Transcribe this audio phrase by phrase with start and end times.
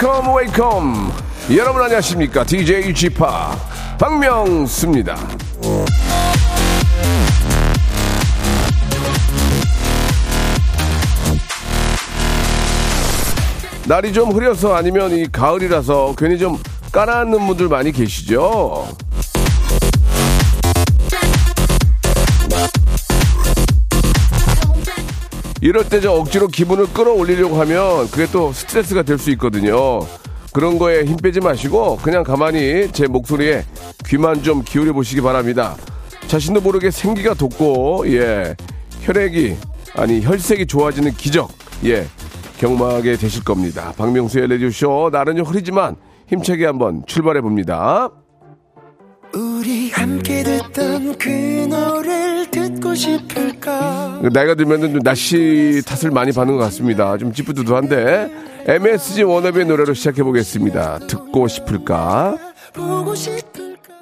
[0.00, 1.12] Welcome Welcome
[1.58, 2.42] 여러분 안녕하십니까?
[2.42, 3.14] DJ p
[3.98, 5.14] 박명수입니다.
[13.86, 16.58] 날이 좀 흐려서 아니면 이 가을이라서 괜히 좀
[16.92, 18.88] 가라앉는 분들 많이 계시죠
[25.60, 30.00] 이럴 때 저 억지로 기분을 끌어올리려고 하면 그게 또 스트레스가 될 수 있거든요.
[30.52, 33.64] 그런 거에 힘 빼지 마시고 그냥 가만히 제 목소리에
[34.06, 35.76] 귀만 좀 기울여 보시기 바랍니다.
[36.26, 38.56] 자신도 모르게 생기가 돋고 예
[39.02, 39.56] 혈액이
[39.96, 41.50] 아니 혈색이 좋아지는 기적
[41.84, 42.06] 예
[42.58, 43.92] 경험하게 되실 겁니다.
[43.98, 45.96] 박명수의 레디오 쇼 날은 좀 흐리지만
[46.28, 48.08] 힘차게 한번 출발해 봅니다.
[49.60, 56.64] 우리 함께 듣던 그 노래를 듣고 싶을까 나이가 들면 좀 날씨 탓을 많이 받는 것
[56.64, 57.18] 같습니다.
[57.18, 61.00] 좀 찌뿌두두한데 MSG 워너비의 노래로 시작해 보겠습니다.
[61.00, 62.38] 듣고 싶을까?
[62.72, 63.92] 보고 싶을까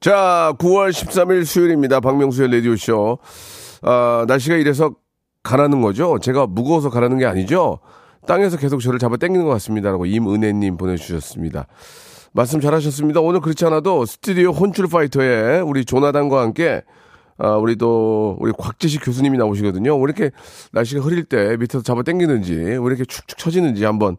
[0.00, 2.00] 자, 9월 13일 수요일입니다.
[2.00, 3.18] 박명수의 라디오쇼.
[3.80, 4.90] 아, 날씨가 이래서
[5.42, 6.18] 가라는 거죠?
[6.20, 7.78] 제가 무거워서 가라는 게 아니죠?
[8.26, 9.90] 땅에서 계속 저를 잡아 당기는 것 같습니다.
[9.90, 11.68] 라고 임은혜님 보내주셨습니다.
[12.36, 13.20] 말씀 잘하셨습니다.
[13.20, 16.82] 오늘 그렇지 않아도 스튜디오 혼출 파이터에 우리 조나단과 함께
[17.38, 19.96] 아, 우리 또, 우리 곽재식 교수님이 나오시거든요.
[19.96, 20.30] 왜 이렇게
[20.72, 24.16] 날씨가 흐릴 때 밑에서 잡아 당기는지, 왜 이렇게 축축 처지는지 한번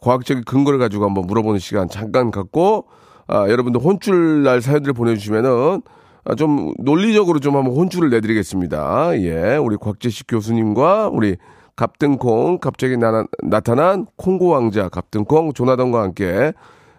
[0.00, 2.86] 과학적인 근거를 가지고 한번 물어보는 시간 잠깐 갖고,
[3.26, 5.82] 아, 여러분들 혼줄 날 사연들을 보내주시면은,
[6.24, 9.18] 아, 좀 논리적으로 좀 한번 혼줄을 내드리겠습니다.
[9.20, 11.36] 예, 우리 곽재식 교수님과 우리
[11.74, 16.52] 갑등콩, 갑자기 나, 나타난 콩고 왕자 갑등콩 조나단과 함께,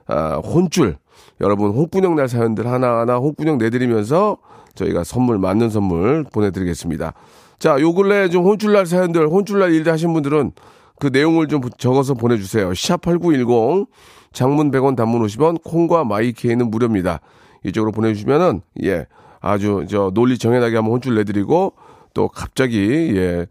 [0.07, 0.97] 아, 혼줄,
[1.41, 4.37] 여러분 홍군형 날 사연들 하나하나 홍군형 내드리면서
[4.75, 7.13] 저희가 선물 맞는 선물 보내드리겠습니다.
[7.59, 10.51] 자, 요 근래 좀 혼줄 날 사연들, 혼줄 날 일들 하신 분들은
[10.99, 12.71] 그 내용을 좀 적어서 보내주세요.
[12.71, 13.87] 샵8910
[14.33, 17.21] 장문 100원 단문 50원 콩과 마이케이는 무료입니다.
[17.63, 19.07] 이쪽으로 보내주시면은 예
[19.39, 21.73] 아주 저 논리 정연하게 한번 혼줄 내드리고
[22.13, 23.47] 또 갑자기 예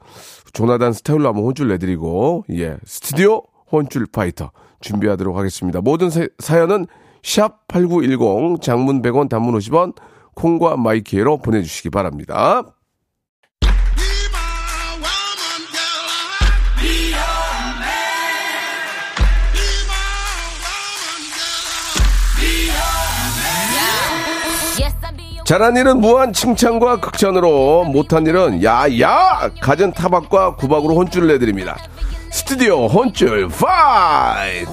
[0.52, 4.50] 조나단 스타일로 한번 혼줄 내드리고 예 스튜디오 혼쭐 파이터
[4.86, 5.80] 준비하도록 하겠습니다.
[5.80, 6.86] 모든 사, 사연은
[7.22, 9.94] 샵 8910 장문 100원 단문 50원
[10.34, 12.62] 콩과 마이케이로 보내주시기 바랍니다.
[25.46, 31.76] 잘한 일은 무한 칭찬과 극찬으로 못한 일은 야야 갖은 타박과 구박으로 혼쭐을 내드립니다.
[32.32, 34.72] 스튜디오 혼쭐 파이터!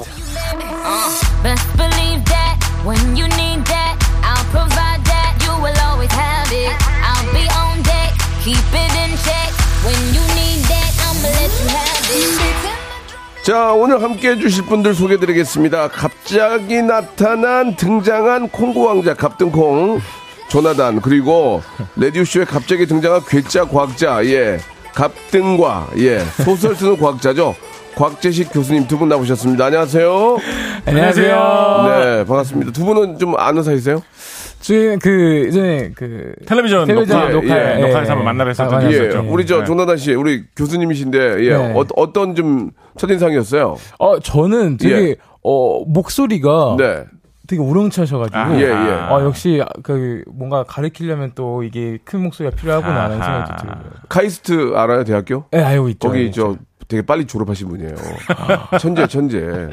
[13.46, 15.90] 자, 오늘 함께 해주실 분들 소개드리겠습니다.
[15.90, 20.02] 갑자기 나타난 등장한 콩고 왕자 갑등콩
[20.58, 21.64] 조나단 그리고
[21.96, 24.60] 라디오 쇼에 갑자기 등장한 괴짜 과학자 예
[24.94, 27.56] 갑등과 예 소설 쓰는 과학자죠.
[27.96, 29.66] 곽재식 교수님 두 분 나오셨습니다.
[29.66, 30.38] 안녕하세요.
[30.86, 31.86] 안녕하세요.
[31.88, 32.72] 네, 반갑습니다.
[32.72, 34.04] 두 분은 좀 아는 사이세요?
[34.60, 38.86] 지금 그 이전에 그 텔레비전, 녹화, 텔레비전 녹화, 예, 예, 녹화에서 한번 만나 뵀었던 적이
[38.86, 39.26] 예, 있었죠.
[39.28, 39.66] 우리 저 네.
[39.66, 41.74] 조나단 씨, 우리 교수님이신데 예, 네.
[41.74, 43.76] 어, 어떤 좀 첫인상이었어요?
[43.98, 47.06] 어 저는 되게 어 목소리가 네,
[47.48, 48.72] 되게 우렁차셔가지고 아, 예, 예.
[48.72, 53.46] 어 역시 그 뭔가 가르치려면 또 이게 큰 목소리가 필요하구나 하는 아하.
[53.46, 53.84] 생각이 들어요.
[54.10, 55.46] 카이스트 알아요, 대학교?
[55.54, 56.08] 예, 알고 있죠.
[56.08, 56.56] 거기 저.
[56.90, 57.96] 되게 빨리 졸업하신 분이에요.
[58.80, 59.38] 천재, 천재.
[59.40, 59.56] 예, 예.
[59.56, 59.70] 아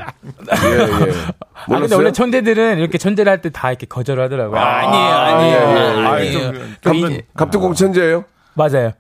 [1.67, 1.97] 근데 몰랐어요?
[1.99, 4.59] 원래 천재들은 이렇게 천재를 할 때 다 이렇게 거절을 하더라고요.
[4.59, 6.07] 아, 아니에요, 아니에요, 예, 예.
[6.07, 6.53] 아니에요.
[6.83, 8.25] 갑, 이- 갑툭공 천재예요?
[8.55, 8.93] 맞아요.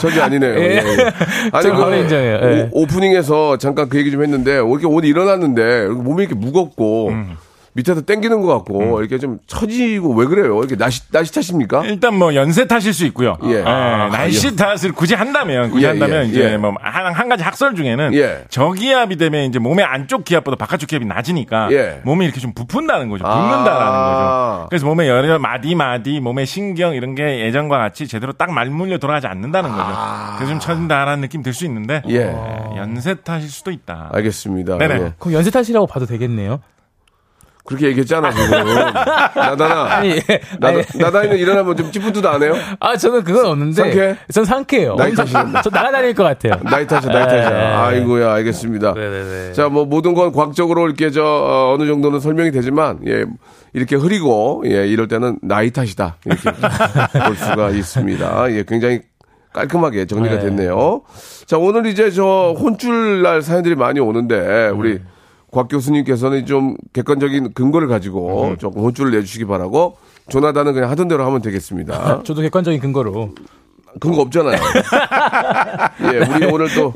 [0.00, 0.58] 천재 아니네요.
[0.58, 0.62] 예.
[0.62, 1.12] 예, 예.
[1.52, 2.38] 아니, 좀 바로 인정해요.
[2.42, 2.68] 예.
[2.72, 7.36] 오, 프닝에서 잠깐 그 얘기 좀 했는데, 이렇게 오늘 일어났는데, 몸이 이렇게 무겁고, 음.
[7.72, 10.58] 밑에서 땡기는 것 같고, 이렇게 좀 처지고, 왜 그래요?
[10.58, 11.84] 이렇게 날씨, 날씨 탓입니까?
[11.84, 13.36] 일단 뭐 연세 탓일 수 있고요.
[13.44, 13.50] 예.
[13.60, 16.56] 예, 아, 날씨 탓을 굳이 한다면 굳이 예, 한다면 예, 이제 예.
[16.56, 18.44] 뭐한 한 가지 학설 중에는 예.
[18.48, 22.00] 저기압이 되면 이제 몸의 안쪽 기압보다 바깥쪽 기압이 낮으니까 예.
[22.04, 23.24] 몸이 이렇게 좀 부푼다는 거죠.
[23.26, 23.34] 아.
[23.40, 24.66] 붓는다라는 거죠.
[24.70, 29.26] 그래서 몸의 여러 마디 마디 몸의 신경 이런 게 예전과 같이 제대로 딱 말물려 돌아가지
[29.26, 29.84] 않는다는 거죠.
[30.36, 32.16] 그래서 좀 처진다라는 느낌 들 수 있는데 예.
[32.16, 34.10] 예, 연세 탓일 수도 있다.
[34.12, 34.78] 알겠습니다.
[34.78, 34.94] 네네.
[34.94, 35.12] 예.
[35.18, 36.60] 그럼 연세 탓이라고 봐도 되겠네요.
[37.64, 38.50] 그렇게 얘기했잖아, 지금.
[39.34, 39.84] 나다나.
[39.96, 40.40] 아니, 예.
[40.58, 42.54] 나다, 나다이는 일어나면 좀 찌뿌드도 안 해요?
[42.80, 43.74] 아, 저는 그건 없는데.
[43.82, 44.16] 상쾌해?
[44.32, 44.96] 전 상쾌해요.
[44.96, 45.60] 나이 탓이네.
[45.62, 46.54] 저 나가다닐 것 같아요.
[46.64, 47.50] 나이 탓이야, 나이 탓이야.
[47.50, 47.56] 네.
[47.56, 48.94] 아이고야, 알겠습니다.
[48.94, 49.52] 네네네.
[49.52, 53.24] 자, 뭐, 모든 건 과학적으로 이렇게 저, 어, 어느 정도는 설명이 되지만, 예,
[53.72, 56.16] 이렇게 흐리고, 예, 이럴 때는 나이 탓이다.
[56.24, 56.42] 이렇게
[57.26, 58.52] 볼 수가 있습니다.
[58.52, 59.00] 예, 굉장히
[59.52, 60.40] 깔끔하게 정리가 네.
[60.42, 61.02] 됐네요.
[61.46, 65.06] 자, 오늘 이제 저 혼줄 날 사연들이 많이 오는데, 우리 음.
[65.52, 69.96] 곽 교수님께서는 좀 객관적인 근거를 가지고 조금 혼줄을 내주시기 바라고,
[70.28, 72.22] 조나단은 그냥 하던 대로 하면 되겠습니다.
[72.24, 73.34] 저도 객관적인 근거로.
[73.98, 74.56] 근거 없잖아요.
[76.14, 76.92] 예, 우리 오늘 또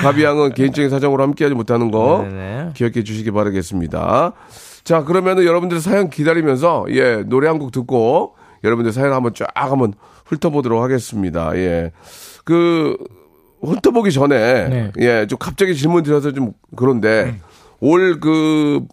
[0.00, 2.70] 가비양은 개인적인 사정으로 함께하지 못하는 거 네네.
[2.74, 4.32] 기억해 주시기 바라겠습니다.
[4.84, 8.34] 자, 그러면은 여러분들 사연 기다리면서 예, 노래 한 곡 듣고
[8.64, 9.92] 여러분들 사연 한번 쫙 한번
[10.24, 11.54] 훑어보도록 하겠습니다.
[11.56, 11.92] 예.
[12.44, 12.96] 그
[13.60, 14.92] 훑어보기 전에 네.
[15.00, 17.38] 예, 좀 갑자기 질문 드려서 좀 그런데
[17.80, 18.84] 올 그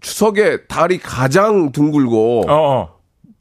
[0.00, 2.93] 추석에 달이 가장 둥글고 어, 어.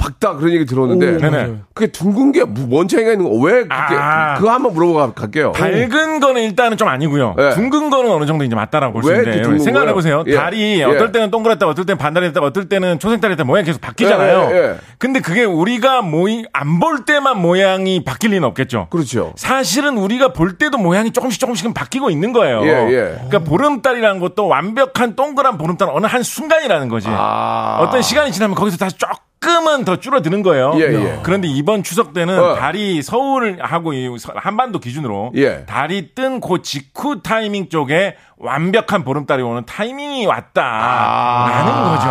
[0.04, 1.58] 밝다 그런 얘기 들었는데 오.
[1.74, 3.36] 그게 둥근 게 뭔 차이가 있는 거?
[3.38, 4.34] 왜 그렇게 아.
[4.36, 5.54] 그거 한번 물어보고 가- 갈게요.
[5.54, 7.36] 밝은 거는 일단은 좀 아니고요.
[7.38, 7.50] 네.
[7.52, 10.24] 둥근 거는 어느 정도 이제 맞다라고 볼 수 있는데 생각해 보세요.
[10.28, 10.36] 예.
[10.36, 10.84] 달이 예.
[10.84, 14.50] 어떨 때는 동그랗다, 어떨 때는 반달했다, 어떨 때는 초생달했다 모양 이 계속 바뀌잖아요.
[14.52, 14.76] 예, 예, 예.
[14.98, 18.88] 근데 그게 우리가 모이 안 볼 때만 모양이 바뀔 리는 없겠죠.
[18.90, 19.32] 그렇죠.
[19.38, 22.62] 사실은 우리가 볼 때도 모양이 조금씩 조금씩은 바뀌고 있는 거예요.
[22.64, 23.14] 예, 예.
[23.30, 27.08] 그러니까 보름달이라는 것도 완벽한 동그란 보름달은 어느 한 순간이라는 거지.
[27.10, 27.78] 아.
[27.80, 28.98] 어떤 시간이 지나면 거기서 다시
[29.44, 30.74] 조금은 더 줄어드는 거예요.
[30.78, 31.20] 예, 예.
[31.24, 32.56] 그런데 이번 추석 때는 어.
[32.56, 33.92] 달이 서울하고
[34.36, 35.66] 한반도 기준으로 예.
[35.66, 42.08] 달이 뜬 그 직후 타이밍 쪽에 완벽한 보름달이 오는 타이밍이 왔다라는 거죠.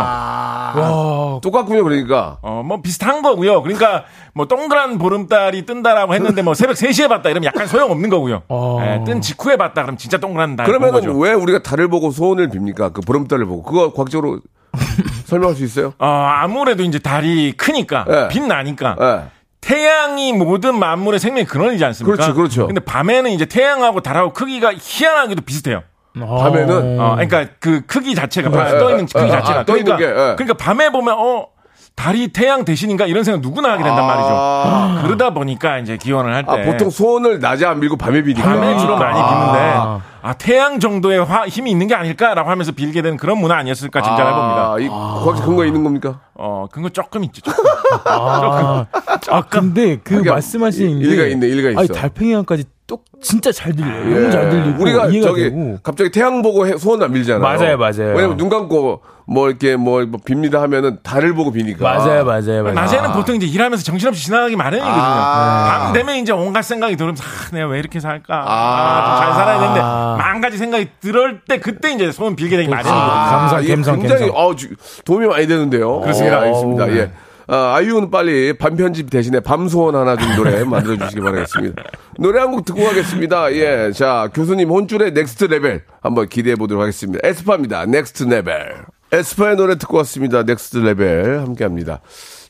[0.80, 1.82] 와, 똑같군요.
[1.84, 3.62] 그러니까 어, 뭐 비슷한 거고요.
[3.62, 8.42] 그러니까 뭐 동그란 보름달이 뜬다라고 했는데 뭐 새벽 3시에 봤다 이러면 약간 소용없는 거고요.
[8.48, 8.78] 어.
[8.82, 10.66] 예, 뜬 직후에 봤다 그럼 진짜 동그란 달.
[10.66, 11.12] 거죠.
[11.18, 12.92] 왜 우리가 달을 보고 소원을 빕니까?
[12.92, 14.40] 그 보름달을 보고 그거 과학적으로
[15.26, 15.92] 설명할 수 있어요?
[15.98, 18.28] 어, 아무래도 이제 달이 크니까 예.
[18.28, 19.20] 빛나니까 예.
[19.60, 22.16] 태양이 모든 만물의 생명의 근원이지 않습니까?
[22.16, 22.66] 그렇죠, 그렇죠.
[22.66, 25.82] 근데 밤에는 이제 태양하고 달하고 크기가 희한하게도 비슷해요.
[26.18, 29.76] 밤에는 어, 그러니까 그 크기 자체가 예, 떠 있는 예, 크기 예, 자체가 아, 떠
[29.78, 30.34] 있는 그러니까, 게, 예.
[30.36, 31.46] 그러니까 밤에 보면 어
[31.94, 34.28] 달이 태양 대신인가 이런 생각 누구나 하게 된단 말이죠.
[34.30, 35.00] 아.
[35.04, 38.46] 그러다 보니까 이제 기원을 할 때 아, 보통 소원을 낮에 안 빌고 밤에 비니까.
[38.46, 39.28] 밤에 주로 많이 아.
[39.28, 40.00] 비는데 아
[40.38, 44.72] 태양 정도의 화- 힘이 있는 게 아닐까라고 하면서 빌게 되는 그런 문화 아니었을까 짐작해 봅니다.
[44.72, 46.20] 아, 이 과학적 근거 있는 겁니까?
[46.34, 47.40] 어 그거 조금 있죠.
[47.42, 47.64] 조금.
[48.04, 48.86] 아,
[49.30, 51.80] 아 근데 그 하긴 말씀하신 게 일리가 있네, 일리가 있어.
[51.80, 54.14] 아니 달팽이관까지 똑 진짜 잘 들려요.
[54.14, 54.82] 너무 잘 들리고 예.
[54.82, 55.78] 우리가 이해가 저기 되고.
[55.82, 57.40] 갑자기 태양 보고 해- 소원 안 빌잖아요.
[57.40, 58.14] 맞아요, 맞아요.
[58.14, 61.82] 왜냐면 눈 감고 뭐 이렇게 뭐, 뭐 빕니다 하면은 달을 보고 비니까.
[61.82, 62.72] 맞아요, 맞아요, 맞아요.
[62.74, 64.94] 낮에는 보통 이제 일하면서 정신없이 지나가기 마련이거든요.
[65.00, 65.78] 아.
[65.84, 68.34] 밤 되면 이제 온갖 생각이 들으면서 아, 내가 왜 이렇게 살까?
[68.34, 68.50] 아.
[68.50, 69.80] 아, 좀잘 살아야 되는데
[70.12, 70.16] 아.
[70.16, 73.04] 만 가지 생각이 들을 때 그때 이제 소원 빌게 되기 마련이거든요.
[73.04, 74.36] 감성, 이게 감성, 굉장히 감성.
[74.46, 74.68] 어, 주-
[75.04, 76.00] 도움이 많이 되는데요.
[76.00, 76.36] 그렇습니다.
[76.38, 76.84] 예, 알겠습니다.
[76.84, 77.10] 어우, 예.
[77.48, 81.82] 아, 아이유는 빨리 밤편지 대신에 밤소원 하나 좀 노래 만들어 주시기 바라겠습니다.
[82.18, 83.52] 노래 한 곡 듣고 가겠습니다.
[83.54, 83.90] 예.
[83.92, 87.18] 자, 교수님 혼쭐의 Next Level 한번 기대해 보도록 하겠습니다.
[87.26, 87.86] 에스파입니다.
[87.86, 88.84] Next Level.
[89.10, 90.42] 에스파의 노래 듣고 왔습니다.
[90.44, 92.00] Next Level 함께 합니다.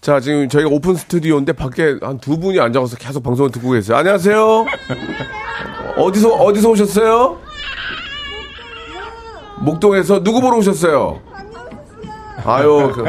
[0.00, 3.97] 자, 지금 저희가 오픈 스튜디오인데 밖에 한 두 분이 앉아서 계속 방송을 듣고 계세요.
[3.97, 4.67] 안녕하세요.
[5.97, 7.38] 어디서, 어디서 오셨어요?
[9.63, 11.21] 목동에서 누구 보러 오셨어요?
[12.45, 13.05] 아유, 그,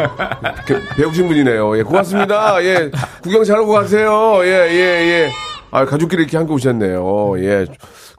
[0.68, 1.78] 그, 배우신 분이네요.
[1.78, 2.64] 예, 고맙습니다.
[2.64, 2.92] 예,
[3.24, 4.40] 구경 잘하고 가세요.
[4.44, 5.32] 예, 예, 예.
[5.72, 7.40] 아, 가족끼리 이렇게 함께 오셨네요.
[7.40, 7.66] 예,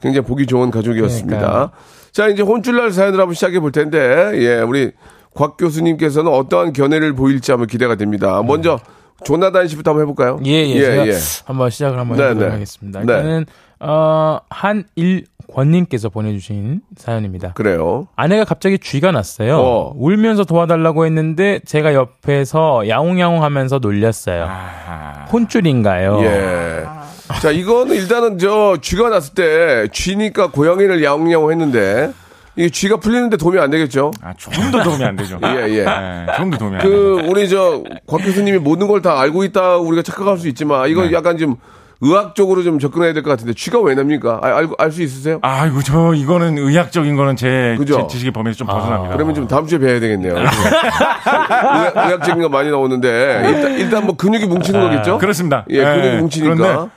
[0.01, 1.39] 굉장히 보기 좋은 가족이었습니다.
[1.39, 1.71] 그러니까요.
[2.11, 4.91] 자, 이제 혼쭐날 사연을 한번 시작해 볼 텐데, 예, 우리
[5.35, 8.43] 곽 교수님께서는 어떠한 견해를 보일지 한번 기대가 됩니다.
[8.43, 8.81] 먼저,
[9.25, 10.41] 조나단 씨부터 한번 해볼까요?
[10.45, 10.81] 예, 예.
[10.81, 12.53] 제가 한번 시작을 한번 네, 해보도록 네.
[12.55, 13.01] 하겠습니다.
[13.01, 13.13] 네.
[13.13, 13.47] 일단은
[13.81, 17.53] 어, 한일 권님께서 보내주신 사연입니다.
[17.53, 18.09] 그래요.
[18.17, 19.59] 아내가 갑자기 쥐가 났어요.
[19.59, 19.93] 어.
[19.97, 24.47] 울면서 도와달라고 했는데 제가 옆에서 야옹야옹 하면서 놀렸어요.
[24.49, 26.21] 아, 혼쭐인가요?
[26.25, 26.85] 예.
[27.41, 32.11] 자, 이거는 일단은 저 쥐가 났을 때 쥐니까 고양이를 야옹야옹 했는데
[32.57, 34.11] 이게 쥐가 풀리는데 도움이 안 되겠죠?
[34.23, 35.39] 아, 조금 더 도움이 안 되죠.
[35.45, 35.85] 예, 예.
[35.85, 36.91] 네, 조금 더 도움이 안 되죠.
[36.91, 41.03] 그 우리 저 곽 교수님이 모든 걸 다 알고 있다 우리가 착각할 수 있지만 이거
[41.05, 41.13] 네.
[41.13, 41.57] 약간 좀
[42.05, 44.41] 의학적으로 좀 접근해야 될 것 같은데 쥐가 왜 납니까?
[44.43, 45.39] 아, 알고 알 수 있으세요?
[45.43, 47.97] 아이고, 저, 이거는 의학적인 거는 제, 그죠?
[48.03, 49.15] 제 지식의 범위에서 좀 벗어납니다.
[49.17, 50.35] 그러면 좀 다음 주에 뵈야 되겠네요.
[50.39, 55.19] 의학, 의학적인 거 많이 나오는데 일단, 일단 뭐 근육이 뭉치는 거겠죠?
[55.19, 55.65] 그렇습니다.
[55.71, 56.55] 예, 근육이 예, 뭉치니까.
[56.55, 56.91] 그런데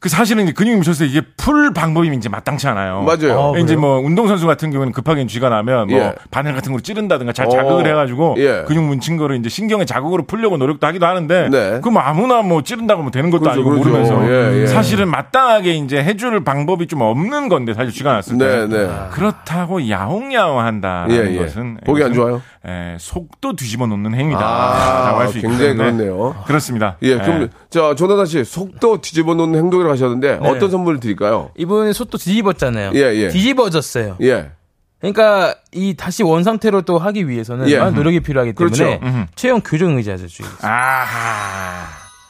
[0.00, 3.02] 그 사실은 이제 근육이 뭉쳐서 이게 풀 방법이 이제 마땅치 않아요.
[3.02, 3.52] 맞아요.
[3.54, 3.80] 아, 이제 그래요?
[3.80, 6.14] 뭐 운동선수 같은 경우는 급하게 쥐가 나면 뭐 예.
[6.30, 7.50] 바늘 같은 걸로 찌른다든가 잘 어.
[7.50, 8.64] 자극을 해가지고 예.
[8.68, 11.80] 근육 뭉친 거를 이제 신경의 자극으로 풀려고 노력도 하기도 하는데 네.
[11.80, 13.88] 그럼 아무나 뭐 찌른다고 뭐 되는 것도 그렇죠, 아니고 그렇죠.
[13.88, 14.66] 모르면서 예, 예.
[14.68, 18.88] 사실은 마땅하게 이제 해줄 방법이 좀 없는 건데 사실 쥐가 났을 때 네, 네.
[19.10, 21.38] 그렇다고 야옹야옹한다는 예, 예.
[21.38, 22.40] 것은 보기 안 좋아요?
[22.66, 24.40] 예, 속도 뒤집어 놓는 행위다.
[24.40, 26.36] 아, 라고 할수 있기 굉장히 그렇네요.
[26.46, 26.96] 그렇습니다.
[27.02, 30.48] 예, 그럼 자 조나단 씨 속도 뒤집어 놓는 행동이라 고 하셨는데 네.
[30.48, 31.50] 어떤 선물을 드릴까요?
[31.56, 32.92] 이번에 솥도 뒤집었잖아요.
[32.94, 33.28] 예, 예.
[33.28, 34.16] 뒤집어졌어요.
[34.22, 34.50] 예,
[35.00, 37.78] 그러니까 이 다시 원 상태로 또 하기 위해서는 예.
[37.78, 39.26] 많은 노력이 필요하기 때문에 그렇죠.
[39.34, 40.48] 최형 교정 의자죠, 주의.
[40.62, 41.86] 아하.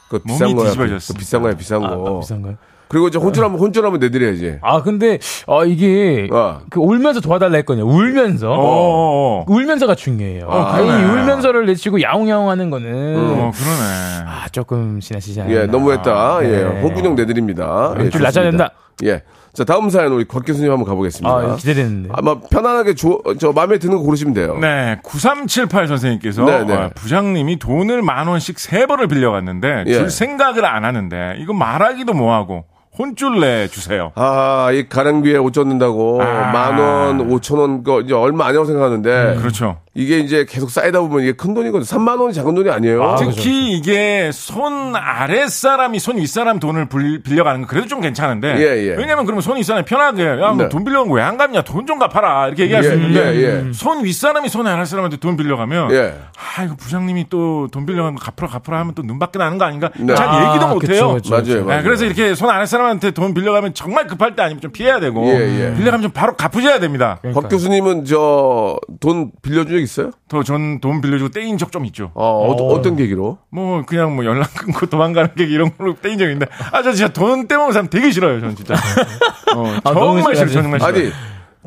[0.08, 0.64] 그 비싼 거야.
[0.64, 1.18] 그 뒤집어졌습니다.
[1.18, 2.16] 비싼 거야, 비싼 아, 거.
[2.16, 2.56] 아, 비싼가요?
[2.88, 4.58] 그리고 이제 혼쭐 한번 혼쭐 한번 내드려야지.
[4.62, 6.60] 아 근데 아 이게 어.
[6.70, 7.86] 그 울면서 도와달라 했거든요.
[7.86, 10.48] 울면서 어, 어, 울면서가 중요해요.
[10.50, 10.84] 아, 아, 이.
[10.86, 14.24] 울면서를 내치고 야옹야옹하는 거는 어, 그러네.
[14.26, 15.52] 아 조금 지나치지 않나.
[15.52, 16.38] 예, 너무했다.
[16.42, 16.80] 예, 네.
[16.82, 17.94] 홍군형 내드립니다.
[18.00, 18.44] 예, 좀 낮아야.
[18.44, 18.70] 된다.
[19.04, 19.22] 예.
[19.52, 21.30] 자, 다음 사연 우리 곽 교수님 한번 가보겠습니다.
[21.34, 22.10] 아 기대되는데.
[22.12, 24.56] 아마 편안하게 조, 저 마음에 드는 거 고르시면 돼요.
[24.60, 26.74] 네, 9378 선생님께서 네, 네.
[26.74, 29.92] 어, 부장님이 돈을 만 원씩 세 번을 빌려갔는데 예.
[29.94, 32.66] 줄 생각을 안 하는데 이거 말하기도 뭐하고
[32.98, 34.12] 혼쭐 내 주세요.
[34.16, 36.50] 아, 이 가랑비에 옷 젖는다고 아.
[36.50, 39.78] 만 원, 오천 원, 거 이제 얼마 아니라고 생각하는데 그렇죠.
[39.94, 41.84] 이게 이제 계속 쌓이다 보면 이게 큰 돈이거든요.
[41.84, 43.02] 3만 원이 작은 돈이 아니에요.
[43.02, 43.50] 아, 특히 그렇죠.
[43.50, 48.94] 이게 손 아랫사람이 손 윗사람 돈을 불- 빌려가는 건 그래도 좀 괜찮은데 예, 예.
[48.96, 50.64] 왜냐면 그러면 손 윗사람이 편하게 야, 네.
[50.64, 53.72] 너돈 빌려간 거왜안 갚냐 돈 좀 갚아라 이렇게 얘기할 예, 수 있는데 예, 예.
[53.72, 56.14] 손 윗사람이 손 아랫사람한테 돈 빌려가면 예.
[56.58, 59.90] 아 이거 부장님이 또 돈 빌려간 거 갚으라 갚으라 하면 또 눈밖에 나는 거 아닌가
[59.98, 60.14] 네.
[60.14, 61.64] 잘 아, 얘기도 못 해요 그쵸, 그쵸, 맞아요.
[61.64, 61.78] 맞아요.
[61.78, 65.70] 네, 그래서 이렇게 손 아랫사람한테 돈 빌려가면 정말 급할 때 아니면 좀 피해야 되고 예,
[65.70, 65.74] 예.
[65.74, 67.18] 빌려가면 좀 바로 갚으셔야 됩니다.
[67.34, 70.10] 곽 교수님은 저 돈 빌려준 적 있어요?
[70.28, 72.10] 더전 돈 빌려주고 떼인 적 좀 있죠.
[72.14, 72.82] 어, 어.
[72.82, 73.38] 떤 계기로?
[73.50, 77.12] 뭐 그냥 뭐 연락 끊고 도망가는 게 이런 걸로 떼인 적 있는데 아 저 진짜
[77.12, 78.40] 돈 떼먹는 사람 되게 싫어요.
[78.40, 78.74] 저는 진짜.
[79.54, 80.48] 어, 아, 정말 싫어.
[80.50, 80.88] 정말 싫어.
[80.90, 81.10] 아니,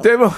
[0.03, 0.32] 떼먹,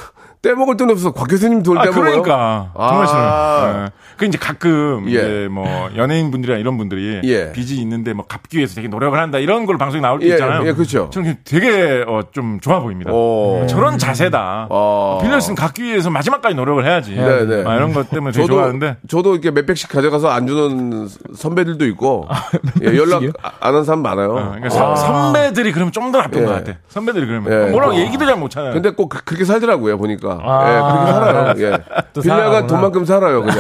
[0.44, 1.12] 떼먹을 돈 없어.
[1.14, 2.22] 곽 교수님 돈 아, 떼먹어요?
[2.22, 3.08] 그러니까 정말 아.
[3.08, 3.84] 싫어요.
[3.86, 3.90] 예.
[4.18, 5.12] 그 이제 가끔 예.
[5.12, 7.52] 이제 뭐 연예인 분들이나 이런 분들이 예.
[7.54, 10.68] 빚이 있는데 뭐 갚기 위해서 되게 노력을 한다 이런 걸 방송에 나올 때 예, 있잖아요.
[10.68, 11.10] 예, 그렇죠.
[11.12, 13.12] 저는 되게 어, 좀 좋아 보입니다.
[13.14, 13.66] 오.
[13.70, 14.68] 저런 자세다.
[14.70, 15.20] 어.
[15.24, 17.16] 빌렸으면 갚기 위해서 마지막까지 노력을 해야지.
[17.16, 17.64] 네, 네.
[17.66, 21.86] 아, 이런 것 때문에 되게 저도, 좋아하는데 저도 이렇게 몇 백씩 가져가서 안 주는 선배들도
[21.88, 22.36] 있고, 아,
[22.82, 23.32] 예, 연락 몇백씩이요?
[23.42, 24.30] 안 하는 사람 많아요.
[24.32, 26.46] 어, 그러니까 선- 선배들이 그러면 좀 더 나쁜 예.
[26.46, 26.74] 것 같아.
[26.90, 27.72] 선배들이 그러면 예.
[27.72, 28.74] 뭐라고 얘기도 잘 못하잖아요.
[28.74, 30.33] 근데 꼭 그- 그렇게 살더라고요, 보니까.
[30.42, 30.70] 아.
[30.70, 31.54] 예, 그렇게 살아요.
[31.58, 32.02] 예.
[32.14, 32.68] 또 빌려간 살아가구나.
[32.68, 33.58] 돈만큼 살아요, 그냥.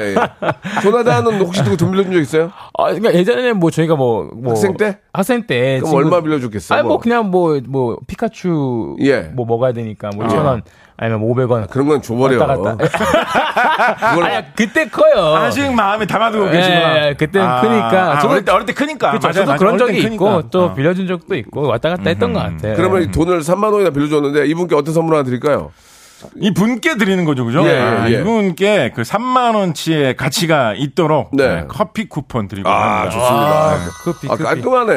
[0.00, 0.80] 예, 예.
[0.82, 2.50] 조나단은 혹시 누구 돈 빌려준 적 있어요?
[2.78, 4.98] 아 그러니까 예전에 뭐 저희가 뭐, 뭐 학생 때?
[5.12, 6.78] 학생 때 그럼 친구- 얼마 빌려줬겠어요?
[6.78, 9.22] 아니 뭐 그냥 뭐 뭐 피카츄 예.
[9.34, 10.62] 뭐 먹어야 되니까 뭐 2,000원
[10.96, 12.38] 아니면 뭐 500원 그런 건 줘버려.
[12.38, 12.76] 왔다 갔다.
[14.10, 15.34] 그걸 아니 그때 커요.
[15.36, 17.06] 아직 마음에 담아두고 예, 계시구나.
[17.08, 18.12] 예, 그때는 크니까.
[18.12, 19.10] 아, 저도- 어릴 때 어릴 때 크니까.
[19.10, 19.26] 그렇죠.
[19.28, 19.58] 맞아요, 저도 맞아요.
[19.58, 20.14] 그런 적이 크니까.
[20.14, 20.74] 있고 또 어.
[20.74, 22.74] 빌려준 적도 있고 왔다 갔다 했던 것 같아요.
[22.76, 25.70] 그러면 이 돈을 3만 원이나 빌려줬는데 이분께 어떤 선물 하나 드릴까요?
[26.40, 27.66] 이 분께 드리는 거죠, 그죠?
[27.66, 28.20] 예, 아, 예.
[28.20, 31.46] 이분께 그 3만 원치의 가치가 있도록 네.
[31.56, 33.10] 네, 커피 쿠폰 드리고 아, 합니다.
[33.10, 33.76] 좋습니다.
[34.04, 34.42] 커피, 아, 커피.
[34.42, 34.94] 깔끔하네.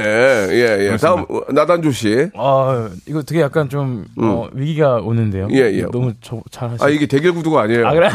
[0.51, 0.97] 예, 예.
[0.97, 2.29] 다음, 나단조 씨.
[2.35, 5.45] 아, 이거 되게 약간 좀 어, 위기가 오는데요.
[5.45, 5.51] 음.
[5.51, 5.81] 예, 예.
[5.91, 6.85] 너무 저, 잘 하시고.
[6.85, 7.87] 아, 이게 대결 구도가 아니에요.
[7.87, 8.09] 아, 그래?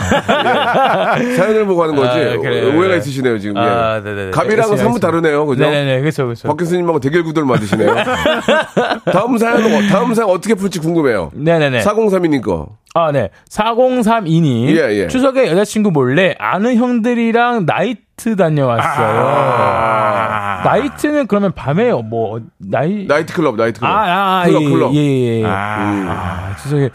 [1.36, 2.18] 사연을 보고 하는 거지.
[2.18, 2.96] 아, 그래요, 오해가.
[2.96, 3.56] 있으시네요, 지금.
[3.56, 3.60] 예.
[3.60, 4.30] 아, 네네네.
[4.30, 5.46] 갑이랑은 사뭇 다르네요.
[5.46, 5.62] 그죠?
[5.64, 6.48] 네네네, 그렇죠, 그렇죠.
[6.48, 7.94] 박 교수님하고 대결 구도를 만드시네요.
[9.12, 11.30] 다음 사연, 다음 사연 어떻게 풀지 궁금해요.
[11.34, 11.80] 네 네 네.
[11.80, 12.68] 4032님 거.
[12.94, 13.30] 아, 네.
[13.50, 14.68] 4032님.
[14.76, 15.08] 예, 예.
[15.08, 19.26] 추석에 여자친구 몰래 아는 형들이랑 나이트 다녀왔어요.
[19.26, 20.62] 아.
[20.64, 23.06] 나이트는 그러면 밤에 뭐, 나이.
[23.06, 23.90] 나이트클럽, 나이트클럽.
[23.92, 24.94] 아, 아, 클럽, 예, 클럽.
[24.94, 24.98] 예,
[25.40, 25.44] 예.
[25.44, 26.90] 아, 아, 추석에.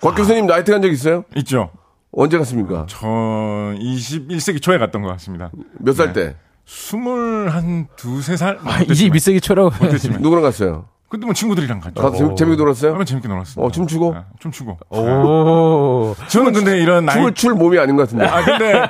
[0.00, 1.24] 곽 교수님 나이트 간 적 있어요?
[1.36, 1.70] 있죠.
[2.12, 2.86] 언제 갔습니까?
[2.88, 5.50] 저 21세기 초에 갔던 것 같습니다.
[5.78, 6.26] 몇살 네.
[6.28, 6.36] 때?
[6.66, 8.58] 스물 한 두세 살?
[8.62, 8.94] 뭐 아, 그때쯤에.
[8.94, 9.70] 이제 밑세기 초라고.
[9.70, 10.18] 그때쯤에.
[10.18, 10.86] 누구랑 갔어요?
[11.10, 12.00] 그때 뭐 친구들이랑 갔죠.
[12.00, 12.92] 가서 재미- 재밌게 놀았어요?
[12.92, 13.64] 하면 재밌게 놀았어요.
[13.64, 14.14] 어, 춤추고?
[14.38, 14.78] 춤추고.
[14.90, 16.14] 오.
[16.28, 18.26] 저는 근데 이런 나이 춤을 출 몸이 아닌 것 같은데.
[18.26, 18.88] 아, 근데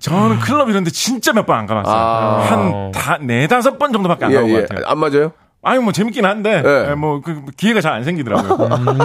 [0.00, 1.94] 저는 클럽 이런데 진짜 몇 번 안 가봤어요.
[1.94, 2.38] 아.
[2.50, 4.54] 한 다, 네, 다섯 번 정도밖에 안 예, 가본 예.
[4.54, 4.84] 것 같아요.
[4.88, 5.32] 안 맞아요?
[5.66, 6.90] 아니, 뭐 재밌긴 한데, 예.
[6.90, 8.50] 예, 뭐, 그, 기회가 잘 안 생기더라고요.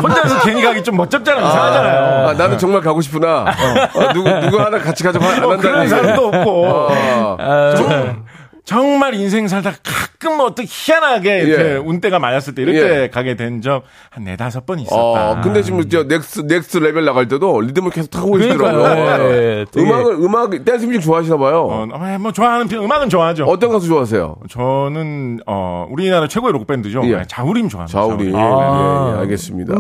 [0.02, 1.46] 혼자서 괜히 가기 좀 멋쩍잖아요.
[1.48, 2.28] 이상하잖아요.
[2.30, 3.46] 아, 나는 정말 가고 싶으나,
[3.94, 5.90] 어, 누구, 누구 하나 같이 가자고 안뭐 한다는 그런 얘기.
[5.90, 6.66] 사람도 없고.
[6.68, 7.76] 어.
[7.78, 8.26] 정,
[8.70, 11.76] 정말 인생 살다 가끔 어떻게 희한하게 이렇게 예.
[11.78, 12.80] 운때가 맞았을 때 이럴 예.
[12.82, 14.96] 때 가게 된 적 한 네다섯 번 있었다.
[15.32, 18.34] 어, 근데 지금 저 Next, Next Level 나갈 때도 리듬을 계속 타고.
[18.34, 19.32] 계시더라고요.
[19.34, 21.62] 예, 되게- 음악을, 음악, 댄스 뮤직 좋아하시나 봐요.
[21.70, 23.46] 어, 어, 뭐 좋아하는 편, 음악은 좋아하죠.
[23.46, 24.36] 어떤 가수 좋아하세요?
[24.50, 27.02] 저는 어 우리나라 최고의 록 밴드죠.
[27.06, 27.16] 예.
[27.18, 28.00] 네, 자우림 좋아합니다.
[28.00, 28.28] 자우리.
[28.28, 28.36] 예, 자우림.
[28.40, 29.14] 아.
[29.16, 29.74] 예, 알겠습니다.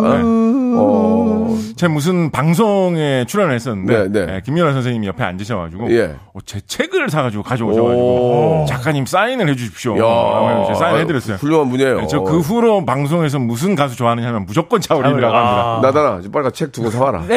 [0.77, 1.57] 어.
[1.75, 4.35] 제가 무슨 방송에 출연을 했었는데 네, 네.
[4.35, 6.15] 예, 김연아 선생님이 옆에 앉으셔가지고 예.
[6.33, 8.65] 어, 제 책을 사가지고 가져오셔가지고 오.
[8.67, 9.97] 작가님 사인을 해주십시오.
[9.97, 10.73] 야.
[10.75, 11.38] 사인해드렸어요.
[11.38, 12.07] 훌륭한 분이에요.
[12.07, 15.73] 저 그 후로 방송에서 무슨 가수 좋아하느냐 하면 무조건 차오린이라고 아.
[15.81, 15.91] 합니다.
[16.01, 17.23] 나다나 빨리 책 두고 사와라.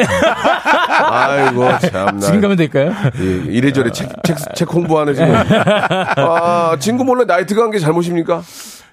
[1.09, 2.19] 아이고 참나.
[2.19, 2.91] 지금 가면 될까요?
[3.19, 5.33] 예, 이래저래 책, 책, 책 홍보하는 지금.
[5.35, 8.43] 아, 친구 몰래 나이트 간 게 잘못입니까?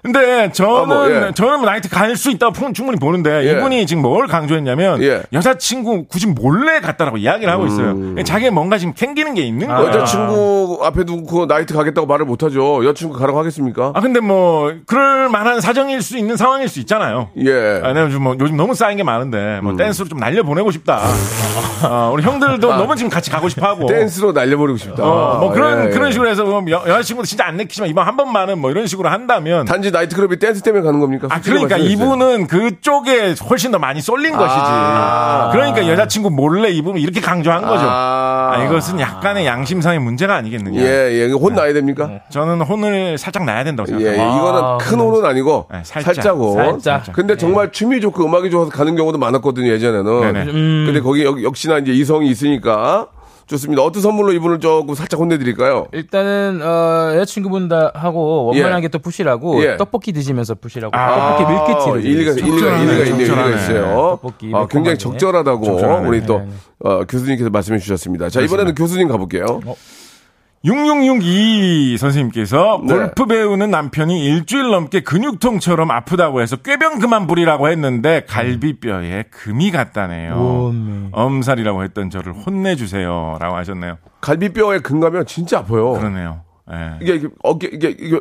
[0.03, 1.31] 근데 저는 아, 뭐, 예.
[1.35, 3.51] 저는 뭐 나이트 갈 수 있다고 푸- 충분히 보는데 예.
[3.51, 5.21] 이분이 지금 뭘 강조했냐면 예.
[5.31, 7.95] 여자친구 굳이 몰래 갔다라고 이야기를 하고 있어요.
[8.23, 9.81] 자기가 뭔가 지금 캥기는 게 있는 거예요.
[9.83, 9.87] 음.
[9.87, 12.83] 여자친구 앞에 두고 나이트 가겠다고 말을 못하죠.
[12.85, 13.91] 여자친구 가라고 하겠습니까?
[13.95, 17.29] 아 근데 뭐 그럴 만한 사정일 수 있는 상황일 수 있잖아요.
[17.37, 17.81] 예.
[17.83, 19.63] 아, 내가 요즘, 뭐, 요즘 너무 쌓인 게 많은데 음.
[19.63, 21.01] 뭐 댄스로 좀 날려 보내고 싶다.
[21.83, 23.87] 아, 우리 형들도 너무 지금 같이 가고 싶어하고.
[23.87, 25.03] 댄스로 날려버리고 싶다.
[25.03, 25.89] 어, 뭐 그런 예, 예.
[25.89, 29.09] 그런 식으로 해서 그럼 여, 여자친구도 진짜 안 내키지만 이번 한 번만은 뭐 이런 식으로
[29.09, 31.27] 한다면 단지 나이트클럽이 댄스 때문에 가는 겁니까?
[31.29, 31.77] 아, 그러니까.
[31.77, 34.59] 이분은 그쪽에 훨씬 더 많이 쏠린 것이지.
[34.63, 35.49] 아.
[35.51, 37.85] 그러니까 여자친구 몰래 이분은 이렇게 강조한 거죠.
[37.87, 38.53] 아.
[38.53, 40.81] 아, 이것은 약간의 양심상의 문제가 아니겠느냐.
[40.81, 41.31] 예, 예.
[41.31, 42.21] 혼 나야 됩니까?
[42.29, 44.37] 저는 혼을 살짝 나야 된다고 예, 생각합니다.
[44.37, 46.15] 이거는 큰 혼은 아니고 네, 살짝.
[46.15, 46.79] 살짝, 혼.
[46.79, 47.13] 살짝.
[47.13, 50.21] 근데 정말 춤이 좋고 음악이 좋아서 가는 경우도 많았거든요 예전에는.
[50.21, 50.45] 네네.
[50.45, 53.07] 근데 거기 역, 역시나 이제 이성이 있으니까
[53.51, 53.81] 좋습니다.
[53.83, 55.87] 어떤 선물로 이분을 조금 살짝 혼내드릴까요?
[55.91, 59.75] 일단은 어, 여자친구분 다 하고 원만하게 또 푸시라고 예.
[59.77, 62.31] 떡볶이 드시면서 푸시라고 아, 떡볶이 밀크티를 일리가.
[62.31, 63.25] 일리가 일리가 있네요.
[63.25, 63.49] 일리가.
[63.49, 63.95] 있어요.
[64.21, 64.97] 떡볶이 아, 굉장히.
[64.97, 66.07] 적절하다고 적절하네.
[66.07, 66.51] 우리 또 네, 네.
[66.79, 68.29] 어, 교수님께서 말씀해 주셨습니다.
[68.29, 69.59] 자 이번에는 교수님 가볼게요.
[70.63, 72.93] 6662 선생님께서 네.
[72.93, 80.35] 골프 배우는 남편이 일주일 넘게 근육통처럼 아프다고 해서 꾀병 그만 부리라고 했는데 갈비뼈에 금이 갔다네요.
[80.35, 81.09] 오메.
[81.13, 83.37] 엄살이라고 했던 저를 혼내주세요.
[83.39, 83.97] 라고 하셨네요.
[84.21, 85.93] 갈비뼈에 금 가면 진짜 아파요.
[85.93, 86.41] 그러네요.
[86.71, 86.97] 예.
[87.01, 88.19] 이게 이게 어깨 이게 이게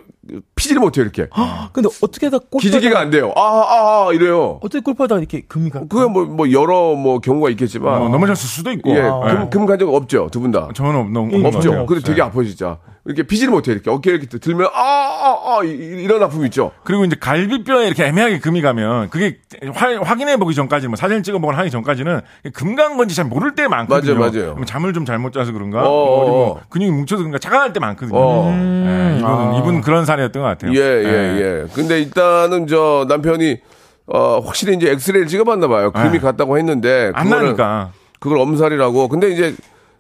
[0.55, 1.29] 피지를 못해요 이렇게.
[1.73, 3.33] 근데 어떻게 하다 골프 기지개가 안 돼요.
[3.37, 4.59] 아, 아, 아 이래요.
[4.63, 5.81] 어떻게 골프 하다가 이렇게 금이 가?
[5.89, 8.03] 그게 뭐, 뭐, 여러, 뭐, 경우가 있겠지만.
[8.03, 8.91] 어, 넘어졌을 수도 있고.
[8.91, 9.35] 예, 예.
[9.35, 10.69] 금, 금 가적 없죠, 두 분 다.
[10.75, 11.87] 저는 없, 너무 예, 없죠.
[11.87, 12.79] 근데 되게 아파요, 진짜.
[13.07, 13.91] 이렇게 피지를 못해, 이렇게.
[13.91, 16.71] 어깨 이렇게 들면, 아, 아, 아, 이- 이런 아픔 있죠.
[16.85, 19.39] 그리고 이제 갈비뼈에 이렇게 애매하게 금이 가면 그게
[19.75, 22.21] 확, 확인해 보기 전까지 뭐 사진 찍어 보거나 하기 전까지는
[22.53, 24.15] 금간 건지 잘 모를 때 많거든요.
[24.19, 24.55] 맞아요, 맞아요.
[24.55, 25.81] 뭐 잠을 좀 잘못 자서 그런가?
[25.81, 26.33] 어, 뭐 어디 어.
[26.35, 27.39] 뭐 근육이 뭉쳐서 그런가?
[27.39, 28.19] 자각할 때 많거든요.
[28.19, 28.51] 어.
[28.51, 30.73] 예, 이분은 이분 그런 사례 였던 것 같아요.
[30.73, 31.65] 예, 예, 예.
[31.75, 33.59] 근데 일단은 저 남편이,
[34.07, 35.93] 어, 확실히 이제 엑스레이를 찍어봤나 봐요.
[35.93, 36.19] 금이 예.
[36.19, 37.13] 갔다고 했는데.
[37.15, 37.91] 안 나니까.
[38.19, 39.09] 그걸 엄살이라고.
[39.09, 39.55] 근데 이제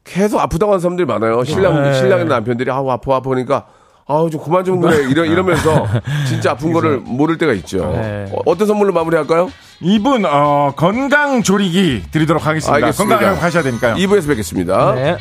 [0.04, 1.44] 계속 아프다고 하는 사람들이 많아요.
[1.44, 1.92] 신랑, 네.
[1.94, 3.66] 신랑의 남편들이 아우, 아파, 아파 보니까
[4.06, 5.08] 아우, 좀 그만 좀 그래.
[5.08, 5.86] 이러, 이러면서
[6.26, 7.92] 진짜 아픈 거를 모를 때가 있죠.
[7.92, 8.26] 네.
[8.32, 9.50] 어, 어떤 선물로 마무리할까요?
[9.80, 12.74] 이분 어, 건강 조리기 드리도록 하겠습니다.
[12.74, 13.16] 알겠습니다.
[13.16, 13.94] 건강하게 하셔야 되니까요.
[13.94, 14.94] 2부에서 뵙겠습니다.
[14.96, 15.16] 네.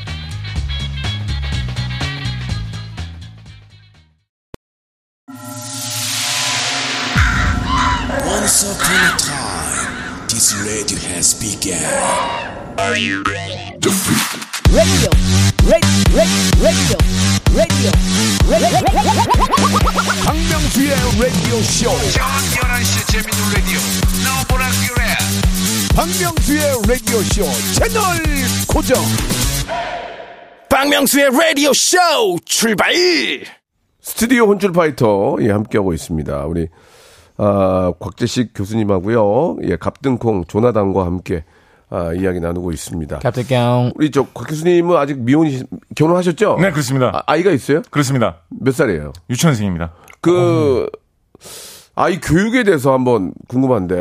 [11.42, 13.32] Radio has begun.
[14.70, 15.10] radio,
[15.66, 16.98] radio, radio,
[17.56, 17.92] radio, radio.
[20.26, 21.90] 박명수의 라디오 쇼.
[22.12, 23.80] 저녁 11시 재밌는 라디오
[24.26, 25.02] 너보라 그래
[25.96, 28.02] 박명수의 라디오 쇼 채널
[28.68, 28.98] 고정.
[30.70, 31.98] 박명수의 라디오 쇼
[32.46, 32.94] 출발.
[34.02, 36.46] 스튜디오 혼쭐 파이터 예 함께하고 있습니다.
[36.46, 36.68] 우리
[37.42, 39.58] 아, 곽재식 교수님하고요.
[39.64, 41.46] 예, 갑등콩 조나단과 함께
[41.90, 43.20] 아, 이야기 나누고 있습니다.
[43.20, 45.64] 갑자경 우리 저 곽 교수님은 아직 미혼이
[45.96, 46.58] 결혼하셨죠?
[46.62, 47.24] 네, 그렇습니다.
[47.26, 47.82] 아, 이가 있어요?
[47.90, 48.42] 그렇습니다.
[48.50, 49.14] 몇 살이에요?
[49.30, 49.94] 유치원생입니다.
[50.22, 50.88] 그
[52.00, 53.96] 아이 교육에 대해서 한번 궁금한데.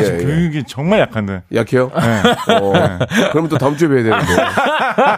[0.00, 0.24] 예, 예.
[0.24, 1.42] 교육이 정말 약한데.
[1.54, 1.90] 약해요?
[1.92, 2.72] 어,
[3.30, 4.42] 그럼 또 다음 주에 뵈야 되는데.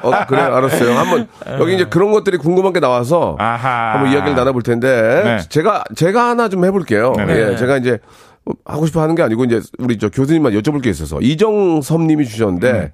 [0.03, 0.99] 어, 그래, 알았어요.
[0.99, 1.29] 한번,
[1.61, 3.93] 여기 이제 그런 것들이 궁금한 게 나와서 아하.
[3.93, 5.39] 한번 이야기를 나눠볼 텐데, 네.
[5.49, 7.13] 제가, 제가 하나 좀 해볼게요.
[7.13, 7.53] 네네.
[7.53, 8.01] 예, 제가 이제
[8.65, 12.73] 하고 싶어 하는 게 아니고, 이제 우리 저 교수님만 여쭤볼 게 있어서, 이정섭 님이 주셨는데,
[12.73, 12.93] 네.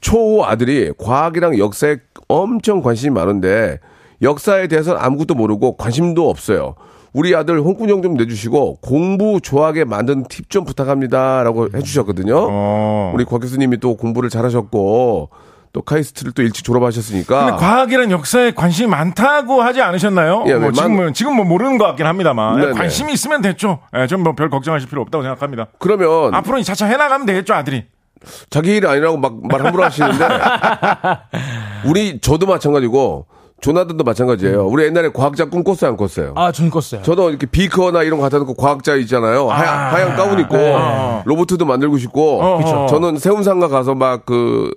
[0.00, 3.78] 초 아들이 과학이랑 역사에 엄청 관심이 많은데,
[4.22, 6.76] 역사에 대해서는 아무것도 모르고 관심도 없어요.
[7.12, 12.34] 우리 아들 홍군형 좀 내주시고 공부 좋아하게 만든 팁 좀 부탁합니다라고 해주셨거든요.
[12.50, 13.12] 어.
[13.14, 15.30] 우리 곽 교수님이 또 공부를 잘하셨고
[15.72, 20.44] 또 카이스트를 또 일찍 졸업하셨으니까 근데 과학이란 역사에 관심이 많다고 하지 않으셨나요?
[20.48, 22.72] 예, 뭐 만- 지금은 지금 뭐 모르는 것 같긴 합니다만 네네.
[22.72, 23.78] 관심이 있으면 됐죠.
[23.96, 25.68] 예, 좀뭐 별 걱정하실 필요 없다고 생각합니다.
[25.78, 27.84] 그러면 앞으로는 차차 해나가면 되겠죠, 아들이.
[28.50, 30.18] 자기 일이 아니라고 막 말 함부로 하시는데
[31.86, 33.26] 우리 저도 마찬가지고
[33.60, 34.66] 조나단도 마찬가지예요.
[34.66, 36.32] 우리 옛날에 과학자 꿈 꿨어요, 안 꿨어요?
[36.36, 37.02] 아, 전 꿨어요.
[37.02, 39.48] 저도 이렇게 비커나 이런 거 갖다 놓고 과학자 있잖아요.
[39.50, 41.22] 하얀, 하얀 가운 입고 네.
[41.26, 42.86] 로봇도 만들고 싶고 어, 그쵸.
[42.88, 44.70] 저는 세운상가 가서 막 그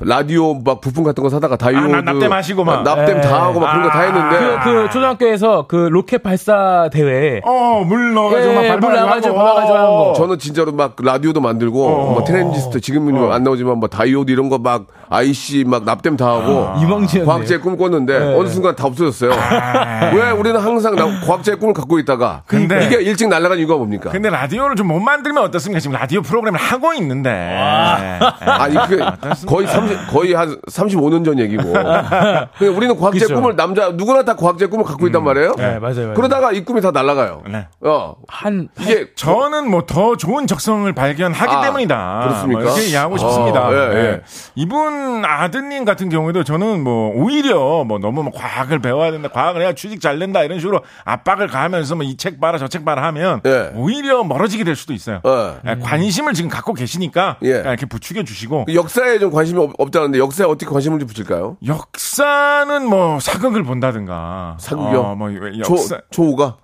[0.00, 2.82] 라디오 막 부품 같은 거 사다가 다이오드 아, 나- 납땜 하시고 막.
[2.82, 4.02] 납땜 다 하고 막 그런 거다 아.
[4.02, 8.80] 했는데 그, 그 초등학교에서 그 로켓 발사 대회 어, 물 넣어가지고 예, 막 하고.
[8.88, 10.12] 밟아가지고 하는 거.
[10.16, 15.64] 저는 진짜로 막 라디오도 만들고 뭐 트랜지스터 지금은 안 나오지만 뭐 다이오드 이런 거막 IC
[15.66, 17.26] 막 납땜 다 하고 이망지였네.
[17.26, 18.34] 과학자의 꿈 꿨는데 네.
[18.36, 19.30] 어느 순간 다 없어졌어요.
[20.14, 24.10] 왜 우리는 항상 나- 과학자의 꿈을 갖고 있다가 근데- 이게 일찍 날아간 이유가 뭡니까?
[24.10, 25.80] 근데 라디오를 좀 못 만들면 어떻습니까?
[25.80, 27.30] 지금 라디오 프로그램을 하고 있는데.
[27.30, 28.18] 예.
[28.46, 29.00] 아니 그
[29.46, 31.62] 거의 30 거의 한 35년 전 얘기고.
[31.72, 33.34] 근데 우리는 과학자의 그쵸.
[33.34, 35.54] 꿈을 남자 누구나 다 과학자의 꿈을 갖고 있단 말이에요.
[35.56, 36.14] 네, 맞아요, 맞아요.
[36.14, 37.42] 그러다가 이 꿈이 다 날아가요.
[37.50, 37.66] 네.
[37.82, 42.20] 어 한 이게 저는 뭐 더 좋은 적성을 발견하기 아, 때문이다.
[42.24, 42.62] 그렇습니까?
[42.62, 43.68] 뭐 이렇게 이해하고 아, 싶습니다.
[43.72, 43.98] 예, 예.
[44.12, 44.20] 예.
[44.54, 44.93] 이분
[45.24, 50.00] 아드님 같은 경우에도 저는 뭐 오히려 뭐 너무 뭐 과학을 배워야 된다, 과학을 해야 취직
[50.00, 53.70] 잘 된다 이런 식으로 압박을 가하면서 뭐 이 책 봐라 저 책 봐라 하면 예.
[53.74, 55.20] 오히려 멀어지게 될 수도 있어요.
[55.24, 55.56] 어.
[55.66, 57.48] 예, 관심을 지금 갖고 계시니까 예.
[57.60, 61.56] 이렇게 부추겨 주시고 그 역사에 좀 관심이 없, 없다는데 역사에 어떻게 관심을 좀 붙일까요?
[61.66, 65.00] 역사는 뭐 사극을 본다든가 사극이요?
[65.00, 66.56] 어, 뭐조 역사 조우가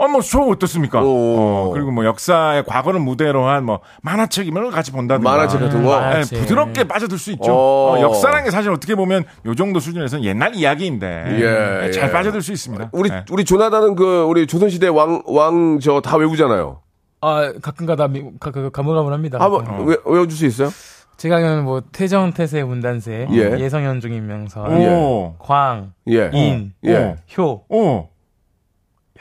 [0.00, 1.02] 어, 뭐, 쇼 어떻습니까?
[1.02, 1.06] 오.
[1.06, 5.28] 어, 그리고 뭐, 역사의 과거를 무대로 한 뭐, 만화책 이런 걸 같이 본다든가.
[5.28, 5.96] 만화책 같은 거.
[5.96, 6.40] 예, 만화책.
[6.40, 7.52] 부드럽게 빠져들 수 있죠.
[7.52, 7.96] 어.
[7.96, 11.06] 어, 역사라는 게 사실 어떻게 보면 요 정도 수준에서는 옛날 이야기인데.
[11.40, 12.12] 예, 예, 잘 예.
[12.12, 12.90] 빠져들 수 있습니다.
[12.92, 13.24] 우리 예.
[13.30, 16.80] 우리 조나단은 그 우리 조선시대 왕 왕 저 다 외우잖아요.
[17.20, 18.08] 아, 가끔가다
[18.38, 19.40] 가- 가물가물합니다.
[19.40, 19.82] 한번 어.
[19.82, 20.68] 외, 외워줄 수 있어요?
[21.16, 23.56] 제가 뭐 태정 태세 문단세 예.
[23.58, 23.68] 예.
[23.68, 25.34] 성현중 임명선.
[25.40, 26.30] 광 예.
[26.32, 27.16] 인 예.
[27.36, 28.06] 효 오.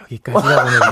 [0.01, 0.91] 여기까지가 보내줍니다.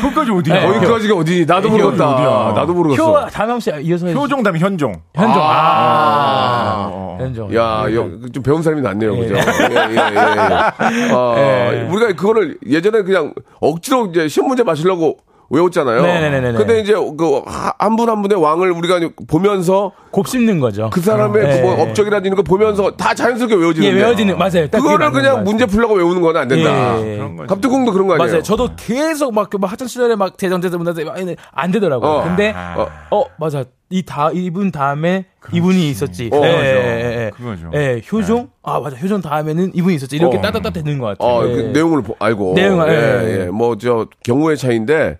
[0.00, 0.54] 그것까지 어디야?
[0.60, 0.66] 네.
[0.66, 1.46] 거기까지가 어디?
[1.46, 2.08] 나도 모르겠다.
[2.10, 2.52] 어디야?
[2.60, 3.20] 나도 모르겠어.
[3.24, 4.18] 효 다명 씨 이어서 해주시죠.
[4.20, 4.92] 효종담이 현종.
[5.14, 6.88] 현종 아, 아.
[6.90, 7.18] 어.
[7.20, 7.94] 현종 야, 예.
[7.94, 9.20] 여, 좀 배운 사람이 낫네요, 예.
[9.20, 9.34] 그죠?
[9.36, 11.08] 예, 예, 예.
[11.08, 11.12] 예.
[11.12, 11.34] 어,
[11.72, 11.88] 예.
[11.90, 15.18] 우리가 그거를 예전에 그냥 억지로 이제 신문제 마시려고
[15.54, 16.02] 외웠잖아요.
[16.02, 16.52] 네네네네.
[16.58, 20.90] 근데 이제 그한분한 분의 왕을 우리가 보면서 곱씹는 거죠.
[20.92, 21.60] 그 사람의 예.
[21.60, 23.96] 그뭐 업적이라든 이런 거 보면서 다 자연스럽게 예, 외워지는데.
[24.00, 24.68] 외워지는 맞아요.
[24.70, 25.44] 그거를 그냥.
[25.44, 27.00] 문제 풀려고 외우는 건 안 된다.
[27.00, 27.16] 예.
[27.16, 27.48] 그런 거지.
[27.48, 28.28] 갑툭공도 그런 거 아니에요?
[28.28, 28.42] 맞아요.
[28.42, 32.10] 저도 계속 막, 그, 막 학창 시절에 막 대전대전 문단세 막 이랬는데 안 되더라고요.
[32.10, 32.24] 어.
[32.24, 32.88] 근데 아.
[33.10, 33.64] 어, 맞아.
[33.94, 36.28] 이 다 이분 다음에 이분이 있었지.
[36.32, 36.64] 어, 예, 그거죠.
[36.64, 37.30] 예, 예, 예.
[37.30, 37.70] 그거죠.
[37.74, 38.48] 예, 효종.
[38.64, 38.96] 아 맞아.
[38.96, 40.16] 효종 다음에는 이분이 있었지.
[40.16, 40.40] 이렇게 어.
[40.40, 41.28] 따따따 되는 것 같아요.
[41.30, 41.54] 어, 예.
[41.54, 42.54] 그 내용을 보- 알고.
[42.54, 43.40] 내용을, 예, 예.
[43.42, 43.46] 예.
[43.50, 45.18] 뭐, 저, 경우의 차이인데,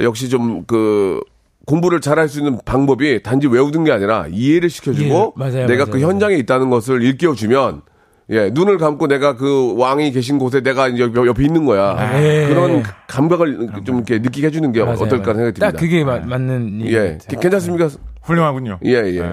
[0.00, 1.20] 역시 좀, 그,
[1.66, 5.90] 공부를 잘할 수 있는 방법이 단지 외우는 게 아니라 이해를 시켜주고, 예, 맞아요, 내가 맞아요,
[5.92, 7.82] 그 현장에 있다는 것을 일깨워주면,
[8.30, 11.96] 예, 눈을 감고 내가 그 왕이 계신 곳에 내가 이제 옆- 옆에 있는 거야.
[12.22, 12.46] 예.
[12.48, 15.34] 그런 감각을 좀 이렇게 느끼게 해주는 게 맞아요, 어떨까 맞아요.
[15.36, 15.70] 생각이 듭니다.
[15.70, 16.92] 딱 그게 마- 맞는 일.
[16.92, 17.18] 예.
[17.28, 17.88] 괜- 괜찮습니까?
[18.22, 18.80] 훌륭하군요.
[18.84, 19.32] 예, 예.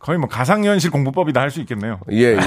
[0.00, 1.98] 거의 뭐 가상현실 공부법이다 할 수 있겠네요.
[2.12, 2.38] 예, 예.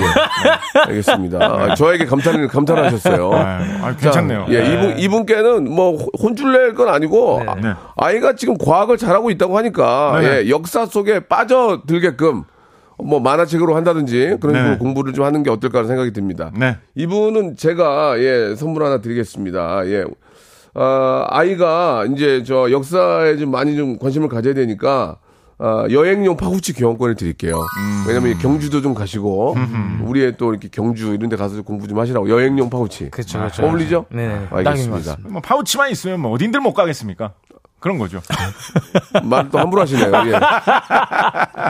[0.87, 1.39] 알겠습니다.
[1.41, 3.31] 아, 저에게 감탄을, 감탄을 하셨어요.
[3.33, 4.45] 아, 아, 괜찮네요.
[4.47, 7.73] 자, 예, 이분, 이분께는 뭐 혼줄 낼 건 아니고 아, 네.
[7.95, 10.27] 아이가 지금 과학을 잘하고 있다고 하니까 네.
[10.45, 12.43] 예, 역사 속에 빠져들게끔
[12.97, 14.59] 뭐 만화책으로 한다든지 그런 네.
[14.61, 16.51] 식으로 공부를 좀 하는 게 어떨까 하는 생각이 듭니다.
[16.57, 16.77] 네.
[16.95, 19.87] 이분은 제가 예, 선물 하나 드리겠습니다.
[19.87, 20.05] 예.
[20.73, 25.17] 아, 아이가 이제 저 역사에 좀 많이 좀 관심을 가져야 되니까
[25.59, 27.55] 아, 여행용 파우치 교환권을 드릴게요.
[27.55, 28.05] 음.
[28.07, 29.55] 왜냐면 경주도 좀 가시고
[30.05, 33.09] 우리의 또 이렇게 경주 이런 데 가서 공부 좀 하시라고 여행용 파우치.
[33.09, 33.63] 그렇죠, 그렇죠.
[33.63, 34.05] 어울리죠?
[34.11, 34.47] 네네.
[34.51, 35.17] 알겠습니다.
[35.29, 37.33] 뭐 파우치만 있으면 뭐 어딘들 못 가겠습니까?
[37.87, 38.19] 그런 거죠.
[39.23, 40.11] 말또 함부로 하시네요.
[40.27, 40.39] 예.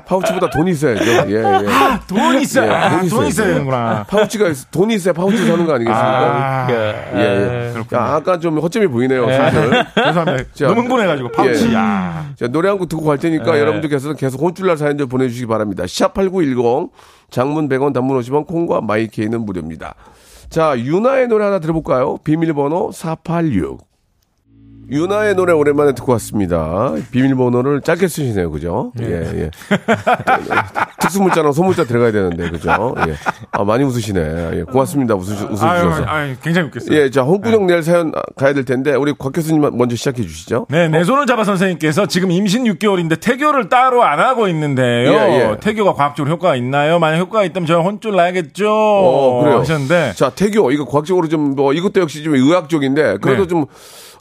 [0.07, 1.03] 파우치보다 돈이 있어야죠.
[1.31, 1.43] 예, 예.
[2.07, 3.27] 돈 있어야, 예, 아, 돈돈 있어야죠.
[3.27, 4.05] 있어야 되는구나.
[4.09, 6.35] 파우치가 있- 돈이 있어야 파우치 사는 거 아니겠습니까?
[6.35, 7.73] 아, 예, 예.
[7.95, 9.33] 야, 아까 좀 허점이 보이네요, 예.
[9.37, 9.61] 사실.
[9.95, 10.43] 죄송합니다.
[10.53, 11.69] 자, 너무 흥분해가지고 파우치.
[11.69, 11.73] 예.
[11.75, 12.25] 야.
[12.35, 13.59] 자, 노래 한 곡 듣고 갈 테니까 네.
[13.59, 15.83] 여러분들께서 계속 혼쭐날 사연들 보내주시기 바랍니다.
[15.85, 16.89] 샵8910,
[17.31, 19.93] 장문 100원, 단문 50원, 콩과 마이케이는 무료입니다.
[20.49, 22.17] 자, 윤하의 노래 하나 들어볼까요?
[22.23, 23.85] 비밀번호 486.
[24.89, 26.93] 유나의 노래 오랜만에 듣고 왔습니다.
[27.11, 28.91] 비밀번호를 짧게 쓰시네요, 그죠?
[29.01, 29.51] 예, 예.
[31.01, 32.95] 특수문자랑 소문자 들어가야 되는데, 그죠?
[33.07, 33.15] 예.
[33.51, 34.51] 아, 많이 웃으시네.
[34.53, 35.15] 예, 고맙습니다.
[35.15, 36.03] 웃으, 아유, 웃으셔서.
[36.05, 36.97] 아유, 굉장히 웃겼어요.
[36.97, 40.67] 예, 자, 홍구정 낼 사연 가야 될 텐데, 우리 곽 교수님 먼저 시작해 주시죠.
[40.69, 45.11] 네, 내 손을 잡아 선생님께서 지금 임신 6개월인데 태교를 따로 안 하고 있는데요.
[45.11, 45.57] 예, 예.
[45.59, 46.99] 태교가 과학적으로 효과가 있나요?
[46.99, 48.69] 만약 효과가 있다면 저 혼쭐 나야겠죠.
[48.69, 49.59] 어, 그래요.
[49.59, 50.71] 하셨는데 자, 태교.
[50.71, 53.47] 이거 과학적으로 좀, 뭐, 이것도 역시 좀 의학적인데, 그래도 네.
[53.47, 53.65] 좀,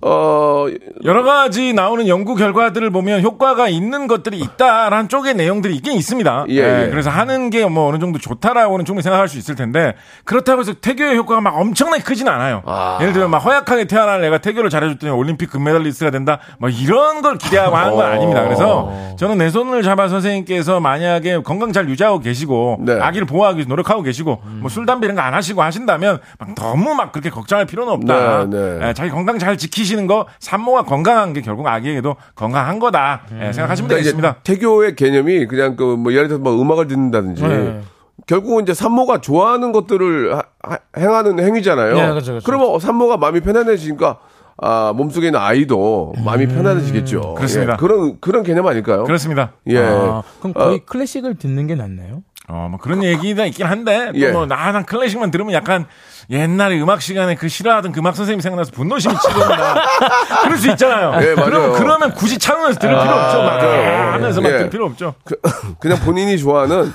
[0.03, 0.67] 어,
[1.05, 6.47] 여러 가지 나오는 연구 결과들을 보면 효과가 있는 것들이 있다라는 쪽의 내용들이 있긴 있습니다.
[6.49, 6.55] 예,
[6.85, 6.89] 예.
[6.91, 11.17] 그래서 하는 게 뭐 어느 정도 좋다라고는 충분히 생각할 수 있을 텐데 그렇다고 해서 태교의
[11.17, 12.63] 효과가 막 엄청나게 크진 않아요.
[12.65, 12.99] 아.
[13.01, 16.39] 예를 들면 막 허약하게 태어난 애가 태교를 잘해줬더니 올림픽 금메달리스트가 된다.
[16.59, 18.09] 뭐 이런 걸 기대하고 하는 건 어.
[18.09, 18.43] 아닙니다.
[18.45, 23.01] 그래서 저는 내 손을 잡아 선생님께서 만약에 건강 잘 유지하고 계시고 네.
[23.01, 24.59] 아기를 보호하기 위해서 노력하고 계시고 음.
[24.61, 28.45] 뭐술 담배 이런 거 안 하시고 하신다면 막 너무 막 그렇게 걱정할 필요는 없다.
[28.49, 28.89] 네, 네.
[28.89, 33.53] 예, 자기 건강 잘 지키 시는 거 산모가 건강한 게 결국 아기에게도 건강한 거다 예,
[33.53, 34.37] 생각하시면 그러니까 되겠습니다.
[34.45, 37.81] 태교의 개념이 그냥 그 뭐 예를 들어서 뭐 음악을 듣는다든지 네.
[38.27, 41.95] 결국은 이제 산모가 좋아하는 것들을 하- 하- 행하는 행위잖아요.
[41.95, 42.45] 네, 그렇죠, 그렇죠.
[42.45, 44.19] 그러면 산모가 마음이 편안해지니까
[44.59, 47.35] 아, 몸속에 있는 아이도 마음이 편안해지겠죠.
[47.35, 47.75] 그렇습니다.
[47.75, 49.05] 예, 그런 그런 개념 아닐까요?
[49.05, 49.53] 그렇습니다.
[49.69, 49.79] 예.
[49.79, 52.23] 아, 그럼 거의 어, 클래식을 듣는 게 낫나요?
[52.49, 54.29] 어, 뭐 그런 얘기가 있긴 한데, 예.
[54.29, 55.87] 또 뭐, 나, 난 클래식만 들으면 약간
[56.31, 59.75] 옛날에 음악 시간에 그 싫어하던 그 음악 선생님 생각나서 분노심이 치거나
[60.45, 61.13] 그럴 수 있잖아요.
[61.23, 61.45] 예, 맞아요.
[61.51, 63.39] 그럼, 그러면 굳이 차원에서 들을 필요 없죠.
[63.43, 64.13] 막 맞아요.
[64.13, 64.57] 하면서 막 예.
[64.59, 65.15] 들을 필요 없죠.
[65.25, 65.37] 그,
[65.81, 66.93] 그냥 본인이 좋아하는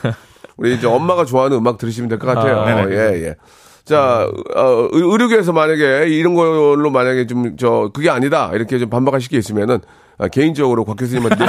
[0.57, 2.61] 우리 이제 엄마가 좋아하는 음악 들으시면 될 것 같아요.
[2.61, 2.95] 아, 네네.
[2.95, 3.35] 예, 예.
[3.83, 9.29] 자, 어, 의- 의료계에서 만약에 이런 걸로 만약에 좀 저 그게 아니다 이렇게 좀 반박하실
[9.29, 9.79] 게 있으면은
[10.17, 11.45] 아, 개인적으로 곽 교수님한테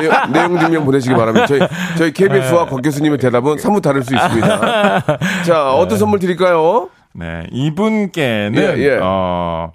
[0.00, 1.46] 내용, 내용 증명 보내시기 바랍니다.
[1.46, 1.60] 저희
[1.98, 5.18] 저희 KBS와 곽 교수님의 대답은 사뭇 다를 수 있습니다.
[5.44, 6.88] 자, 어떤 선물 드릴까요?
[7.12, 7.46] 네.
[7.52, 8.98] 이분께는, 예, 예.
[9.00, 9.72] 어,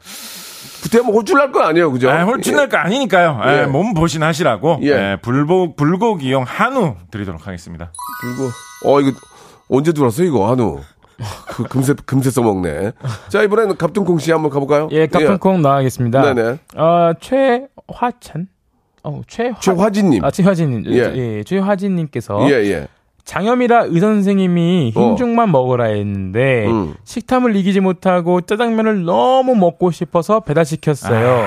[0.82, 2.10] 부태면 홀줄 날거 아니에요, 그죠?
[2.10, 3.42] 아, 홀쭉날 거 아니니까요.
[3.46, 3.66] 예, 예.
[3.66, 4.88] 몸 보신하시라고, 예.
[4.88, 7.92] 예, 불고, 불고기용 한우 드리도록 하겠습니다.
[8.22, 8.50] 그리고
[8.86, 9.12] 어 이거
[9.70, 10.82] 언제 들었어 이거 한우?
[11.48, 12.94] 그 금세 금세 써먹네.
[13.28, 14.90] 자 이번에는 갑등콩 씨 한번 가볼까요?
[14.92, 16.34] 예, 카푼콩 나가겠습니다.
[16.34, 16.60] 네네.
[16.76, 18.48] 어, 최화찬?
[19.04, 19.60] 어, 최화...
[19.60, 20.24] 최화진님.
[20.24, 20.86] 아, 최화진님.
[20.88, 20.98] 예.
[21.16, 22.88] 예, 최화진님께서 예 예.
[23.26, 25.00] 장염이라 의 선생님이 어.
[25.00, 26.96] 흰죽만 먹으라 했는데 음.
[27.04, 31.46] 식탐을 이기지 못하고 짜장면을 너무 먹고 싶어서 배달시켰어요.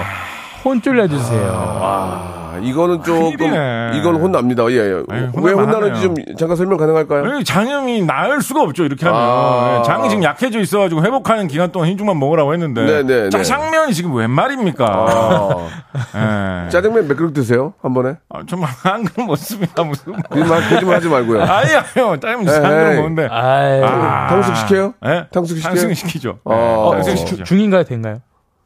[0.64, 1.50] 혼쭐 내주세요.
[1.52, 3.93] 아 이거는 조금 큰일이네.
[3.95, 4.65] 이건 혼납니다.
[4.71, 4.77] 예.
[4.77, 5.03] 예.
[5.11, 6.37] 아유, 왜 혼날만 혼나는지 좀 하네요.
[6.37, 7.23] 잠깐 설명 가능할까요?
[7.23, 9.21] 왜 장염이 나을 수가 없죠, 이렇게 하면.
[9.21, 9.79] 아.
[9.79, 12.85] 예, 장이 지금 약해져 있어가지고 회복하는 기간 동안 흰죽만 먹으라고 했는데.
[12.85, 13.29] 네, 네, 네.
[13.31, 14.85] 짜장면이 지금 웬 말입니까?
[14.87, 15.69] 아,
[16.67, 16.69] 예.
[16.71, 18.17] 짜장면 몇 그릇 드세요 한 번에?
[18.29, 20.12] 아, 좀 한글 먹습니다, 무슨.
[20.12, 20.21] 뭐.
[20.29, 21.43] 거짓말 거짓말 하지 말고요.
[21.45, 22.17] 아니, 아니요.
[22.21, 22.55] 짜장면 에이.
[22.62, 23.27] 한글 먹는데.
[23.31, 24.27] 아이, 아.
[24.29, 24.95] 탕수육 시켜요?
[25.07, 25.27] 예?
[25.33, 25.75] 탕수육 시켜요?
[25.75, 26.38] 탕수육 시키죠.
[26.45, 26.91] 어.
[26.93, 27.45] 예, 탕수육 어, 시키죠.
[27.45, 28.19] 중인가요, 된가요?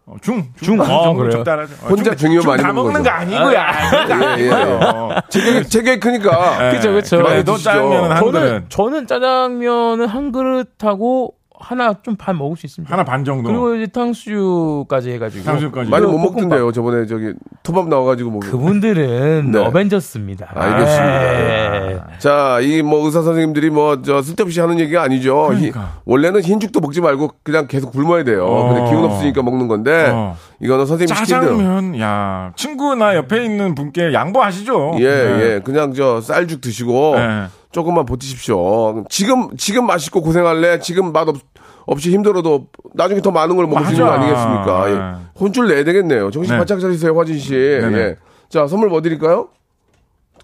[0.06, 0.44] 어, 중.
[0.62, 0.80] 중.
[0.80, 1.30] 아, 중 그래요?
[1.32, 1.74] 적당하죠.
[1.82, 3.04] 어, 혼자 중- 중요 중 많이 다 먹는 거죠.
[3.04, 3.58] 거 아니고요.
[3.58, 4.50] 아, 예, 예.
[4.52, 5.20] 아니고요.
[5.30, 6.68] 체격이 체격이 크니까.
[6.72, 6.76] 예.
[6.76, 7.16] 그쵸, 그쵸.
[7.16, 7.70] 많이 그래도 드시죠.
[7.70, 8.32] 짜장면은 한 그릇.
[8.32, 12.92] 저는, 저는 짜장면은 한 그릇하고 하나 좀 반 먹을 수 있습니다.
[12.92, 13.48] 하나 반 정도.
[13.48, 15.44] 그리고 이제 탕수육까지 해가지고.
[15.44, 15.90] 탕수육까지.
[15.90, 16.18] 많이 못.
[16.18, 16.72] 먹던데요.
[16.72, 18.40] 저번에 저기 토밥 나와가지고 뭐.
[18.40, 19.58] 그분들은 네.
[19.58, 20.48] 어벤져스입니다.
[20.54, 21.90] 알겠습니다.
[21.90, 22.00] 예.
[22.18, 25.46] 자, 이 뭐 의사 선생님들이 뭐 저 쓸데없이 하는 얘기가 아니죠.
[25.48, 25.80] 그러니까.
[25.80, 28.44] 히- 원래는 흰죽도 먹지 말고 그냥 계속 굶어야 돼요.
[28.46, 28.74] 어.
[28.74, 30.36] 근데 기운 없으니까 먹는 건데 어.
[30.60, 31.56] 이거는 선생님이 시킨 대로.
[31.58, 34.96] 짜장면, 야 친구나 옆에 있는 분께 양보하시죠.
[35.00, 35.40] 예, 네.
[35.54, 35.60] 예.
[35.64, 37.44] 그냥 저 쌀죽 드시고 네.
[37.76, 39.04] 조금만 버티십시오.
[39.10, 40.78] 지금 지금 맛있고 고생할래?
[40.78, 41.36] 지금 맛 없,
[41.84, 44.12] 없이 힘들어도 나중에 더 많은 걸 먹을 수 있는 거.
[44.12, 44.90] 아니겠습니까?
[44.90, 44.94] 예.
[44.94, 45.26] 네.
[45.38, 46.30] 혼줄 내야 되겠네요.
[46.30, 46.58] 정신 네.
[46.58, 47.54] 바짝 차리세요, 화진 씨.
[47.54, 48.16] 예.
[48.48, 49.48] 자, 선물 뭐 드릴까요?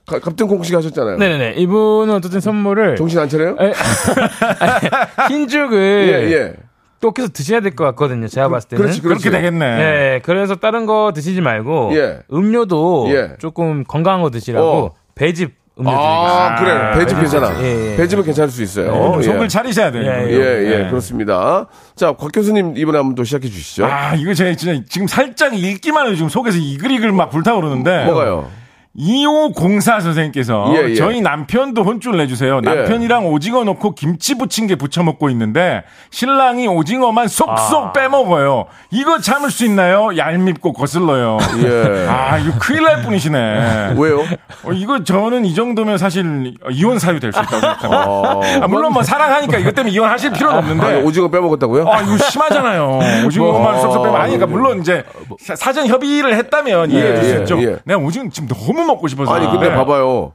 [0.07, 1.17] 가- 갑등콩 씨가 하셨잖아요.
[1.17, 1.55] 네네네.
[1.57, 3.57] 이분은 어쨌든 선물을 정신 안 차려요?
[3.59, 3.73] 에,
[5.29, 6.53] 흰죽을 예, 예.
[7.01, 8.29] 또 계속 드셔야 될 것 같거든요.
[8.29, 8.83] 제가 봤을 때는.
[8.85, 9.25] 그렇지, 그렇지.
[9.31, 9.65] 그렇게 되겠네.
[9.65, 12.19] 예, 그래서 다른 거 드시지 말고 예.
[12.33, 13.37] 음료도 예.
[13.39, 14.93] 조금 건강한 거 드시라고 어.
[15.15, 16.57] 배즙 음료 아.
[16.57, 16.99] 그래.
[16.99, 17.61] 배즙 괜찮아.
[17.63, 17.97] 예, 예.
[17.97, 18.87] 배즙은 괜찮을 수 있어요.
[19.15, 19.23] 좀 예.
[19.23, 20.05] 속을 차리셔야 돼요.
[20.05, 20.89] 예, 예, 예, 네.
[20.91, 21.67] 그렇습니다.
[21.97, 23.87] 자, 곽 교수님 이번에 한번 또 시작해 주시죠.
[23.87, 28.05] 아, 이거 제가 진짜 지금 살짝 읽기만 해도 지금 속에서 이글이글 막 불타오르는데.
[28.05, 28.51] 뭐가요?
[28.95, 30.95] 2504 선생님께서 예, 예.
[30.95, 32.61] 저희 남편도 혼쭐 내주세요.
[32.61, 38.67] 남편이랑 오징어 넣고 김치 부친 게 부쳐 먹고 있는데 신랑이 오징어만 쏙쏙 빼먹어요.
[38.91, 40.11] 이거 참을 수 있나요?
[40.17, 41.39] 얄밉고 거슬러요.
[41.65, 42.07] 예.
[42.07, 43.95] 아, 이거 큰일 날 뿐이시네.
[43.97, 44.21] 왜요?
[44.65, 48.05] 어, 이거 저는 이 정도면 사실 이혼 사유 될 수 있다고 생각합니다.
[48.11, 48.41] 어.
[48.63, 50.87] 아, 물론 뭐 사랑하니까 이것 때문에 이혼하실 필요는 없는데.
[50.87, 51.89] 아니, 오징어 빼먹었다고요?
[51.89, 52.99] 아, 이거 심하잖아요.
[53.27, 55.03] 오징어만 쏙쏙 빼면 아니니까 물론 이제
[55.41, 57.63] 사- 사전 협의를 했다면 이해해 줄수 예, 있죠.
[57.63, 57.77] 예.
[57.85, 59.33] 내가 오징어 지금 너무 먹고 싶어서.
[59.33, 59.75] 아니, 근데 네.
[59.75, 60.33] 봐봐요.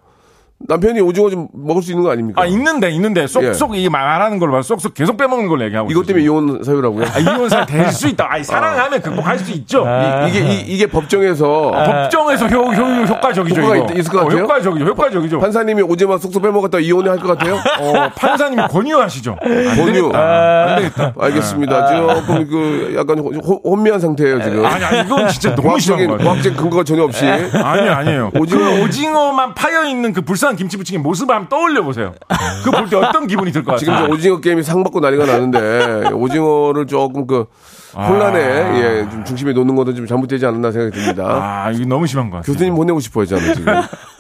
[0.59, 2.41] 남편이 오징어 좀 먹을 수 있는 거 아닙니까?
[2.41, 4.63] 아, 있는데, 있는데, 쏙쏙 이 말하는 걸로 봐.
[4.63, 5.87] 쏙쏙 계속 빼먹는 걸 얘기하고.
[5.87, 5.91] 예.
[5.91, 6.25] 이것 때문에.
[6.25, 7.05] 이혼 사유라고요?
[7.13, 8.25] 아, 이혼사 될수 있다.
[8.27, 9.85] 아니, 사랑하면 극복할 수 있죠.
[10.27, 13.61] 이, 게 이, 게 법정에서 법정에서 효, 효, 효과적이죠.
[13.61, 13.93] 효과가 이거.
[13.93, 14.39] 있- 있을 것 같아요?
[14.39, 14.85] 어, 효과적이죠.
[14.85, 15.39] 효과적이죠.
[15.39, 17.55] 판사님이 오징어 쏙쏙 빼먹었다 이혼을 할 것 같아요?
[17.79, 19.37] 어, 판사님이 권유하시죠.
[19.39, 19.93] 안 권유.
[19.93, 20.19] 되겠다.
[20.19, 21.13] 안 되겠다.
[21.19, 21.87] 알겠습니다.
[21.95, 24.65] 조금 그 약간 호- 호- 혼미한 상태예요 지금.
[24.65, 26.27] 아니, 아니, 이건 진짜 너무 심한 과학적인 거 같아요.
[26.29, 27.25] 과학적 근거가 전혀 없이.
[27.27, 28.31] 아니요, 아니에요.
[28.33, 28.41] 오징어-
[28.71, 32.13] 오징어, 오징어만 파여 있는 그 불쌍 한 김치 부침개 모습을 한번 떠올려 보세요.
[32.63, 33.79] 그거 볼때 어떤 기분이 들 것 같아요?
[33.79, 37.45] 지금 저 오징어 게임이 상 받고 난리가 나는데 오징어를 조금 그
[37.95, 41.23] 혼란에 예, 좀 중심에 놓는 것도 좀 잘못되지 않았나 생각이 듭니다.
[41.65, 42.53] 아, 이거 너무 심한 것 같아요.
[42.53, 43.73] 교수님 보내고 싶어요, 저는 지금.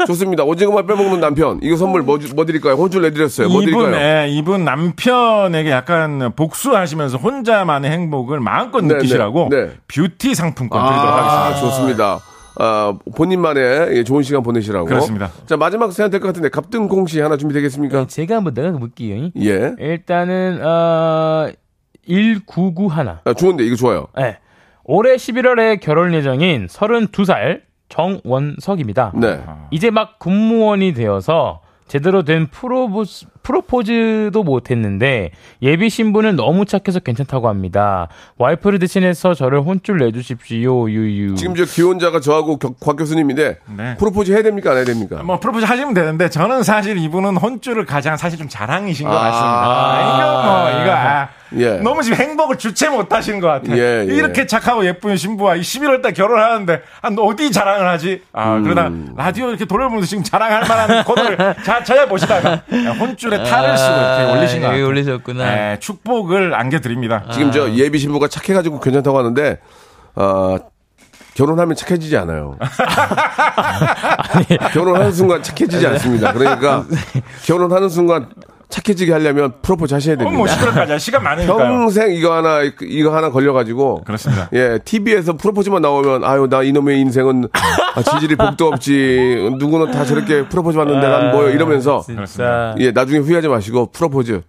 [0.07, 0.43] 좋습니다.
[0.43, 1.59] 오징어만 빼먹는 남편.
[1.61, 2.73] 이거 선물 뭐, 주- 뭐 드릴까요?
[2.73, 3.49] 혼줄 내드렸어요.
[3.49, 4.01] 뭐 이분, 드릴까요?
[4.23, 9.71] 예, 이분 남편에게 약간 복수하시면서 혼자만의 행복을 마음껏 네, 느끼시라고 네, 네.
[9.87, 11.59] 뷰티 상품권 드리도록 아, 하겠습니다.
[11.69, 12.19] 좋습니다.
[12.59, 14.85] 아, 본인만의 예, 좋은 시간 보내시라고.
[14.85, 15.31] 그렇습니다.
[15.45, 18.07] 자, 마지막 세안 될것 같은데, 갑등공 씨 하나 준비되겠습니까?
[18.07, 19.29] 제가 한번 내가 볼게요.
[19.37, 19.75] 예.
[19.79, 21.49] 일단은 어
[22.07, 23.19] 1991.
[23.23, 24.07] 아, 좋은데, 이거 좋아요.
[24.19, 24.39] 예.
[24.83, 29.13] 올해 11월에 결혼 예정인 32살 정원석입니다.
[29.15, 29.43] 네.
[29.71, 35.31] 이제 막 군무원이 되어서 제대로 된 프로포즈, 프로포즈도 못했는데
[35.61, 38.09] 예비 신부는 너무 착해서 괜찮다고 합니다.
[38.37, 40.89] 와이프를 대신해서 저를 혼쭐 내주십시오.
[40.89, 41.35] 유유.
[41.35, 43.95] 지금 저 기혼자가 저하고 겨- 곽 교수님인데 네.
[43.97, 45.23] 프로포즈 해야 됩니까 안 해야 됩니까?
[45.23, 49.21] 뭐 프로포즈 하시면 되는데 저는 사실 이분은 혼쭐을 가장 사실 좀 자랑이신 것 아.
[49.21, 50.01] 같습니다.
[50.01, 51.77] 이거 뭐 이거 아, 예.
[51.81, 53.77] 너무 지금 행복을 주체 못하신 것 같아요.
[53.77, 54.13] 예, 예.
[54.13, 58.21] 이렇게 착하고 예쁜 신부와 이 11월달 결혼하는데 아, 너 어디 자랑을 하지?
[58.33, 58.63] 아 음.
[58.63, 62.63] 그러다 라디오 이렇게 돌려보면서 지금 자랑할 만한 코너를 자, 찾아보시다가
[62.99, 64.87] 혼쭐에 탈을 쓰고 이렇게 올리신 것 여기 같아요.
[64.87, 65.45] 올리셨구나.
[65.45, 67.25] 네, 축복을 안겨드립니다.
[67.31, 69.59] 지금 저 예비 신부가 착해가지고 괜찮다고 하는데
[70.15, 70.57] 어,
[71.35, 72.57] 결혼하면 착해지지 않아요.
[74.73, 76.33] 결혼하는 순간 착해지지 않습니다.
[76.33, 76.85] 그러니까
[77.45, 78.29] 결혼하는 순간
[78.69, 80.37] 착해지게 하려면 프로포즈 하셔야 어, 됩니다.
[80.37, 81.57] 뭐 11월까지 시간 많으니까요.
[81.57, 84.49] 평생 이거 하나 이거 하나 걸려가지고 그렇습니다.
[84.53, 87.47] 예 TV에서 프로포즈만 나오면 아유 나 이놈의 인생은
[87.95, 92.75] 아, 지질이 복도 없지 누구는 다 저렇게 프로포즈 받는데 난 뭐요 이러면서 진짜.
[92.79, 94.41] 예 나중에 후회하지 마시고 프로포즈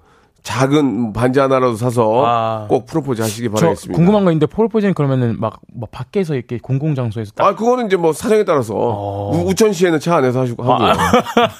[0.48, 2.66] 작은 반지 하나라도 사서 아.
[2.70, 3.94] 꼭 프로포즈 하시기 저 바라겠습니다.
[3.94, 7.96] 궁금한 거 있는데 프로포즈는 그러면은 막, 막 밖에서 이렇게 공공 장소에서 딱 아 그거는 이제
[7.96, 10.92] 뭐 사정에 따라서 우, 천시에는 차 안에서 하시고 하고요.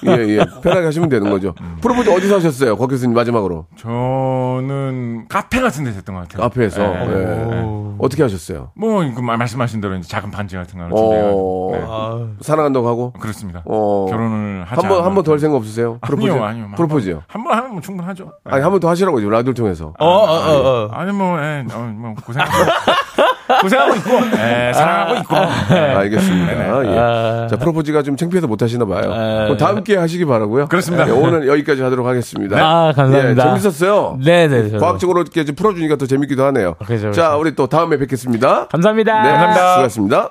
[0.07, 1.55] 예 예 편하게 하시면 되는 거죠.
[1.83, 6.45] 프로포즈 어디서 하셨어요, 곽 교수님 마지막으로 저는 카페 같은 데서 했던 것 같아요.
[6.47, 7.15] 앞에서 네.
[7.15, 7.65] 예.
[7.99, 8.71] 어떻게 하셨어요?
[8.77, 11.71] 뭐, 그 마- 말씀하신 대로 이제 작은 반지 같은 거를 어, 준비해가지고.
[11.73, 12.29] 네.
[12.41, 13.63] 사랑한다고 하고 그렇습니다.
[13.67, 14.07] 어.
[14.09, 14.81] 결혼을 하자.
[14.83, 15.99] 한번 한번더할 생각 없으세요?
[16.03, 16.69] 프로포즈 아니요, 아니요.
[16.77, 17.23] 프로포즈요.
[17.27, 18.25] 한 번 하면 충분하죠.
[18.45, 18.53] 네.
[18.53, 19.93] 아니 한번 더 하시라고 요 라디오를 통해서.
[19.99, 20.89] 어, 어, 어, 어.
[20.93, 22.53] 아니 뭐, 예, 어, 뭐 고생하고
[23.63, 25.37] 고생하고 있고, 예, 사랑하고 있고.
[25.75, 25.79] 예.
[25.79, 26.85] 알겠습니다.
[26.85, 26.99] 예.
[26.99, 27.47] 아.
[27.49, 29.57] 자 프로포즈가 좀 창피해서 못 하시나 봐요.
[29.59, 30.67] 다음 기회 에 하시기 바라고요.
[30.69, 31.09] 그렇습니다.
[31.09, 32.57] 예, 오늘 여기까지 하도록 하겠습니다.
[32.59, 33.43] 아, 감사합니다.
[33.43, 34.19] 예, 재밌었어요.
[34.25, 34.71] 네네.
[34.71, 34.79] 저도.
[34.79, 36.75] 과학적으로 이렇게 좀 풀어주니까 더 재밌기도 하네요.
[36.87, 37.41] 그죠, 자, 그죠.
[37.41, 38.69] 우리 또 다음에 뵙겠습니다.
[38.69, 39.23] 감사합니다.
[39.23, 39.69] 네, 감사합니다.
[39.73, 40.31] 수고하셨습니다.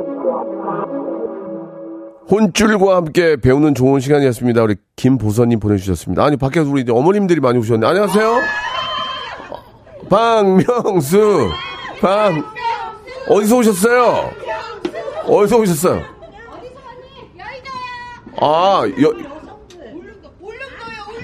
[2.31, 4.63] 혼쭐과 함께 배우는 좋은 시간이었습니다.
[4.63, 6.23] 우리 김보선님 보내주셨습니다.
[6.23, 7.85] 아니 밖에서 우리 어머님들이 많이 오셨네.
[7.85, 8.39] 안녕하세요.
[10.09, 11.49] 박명수,
[11.99, 12.33] 박
[13.27, 14.31] 어디서 오셨어요?
[15.27, 16.01] 어디서 오셨어요?
[18.39, 19.13] 아, 여,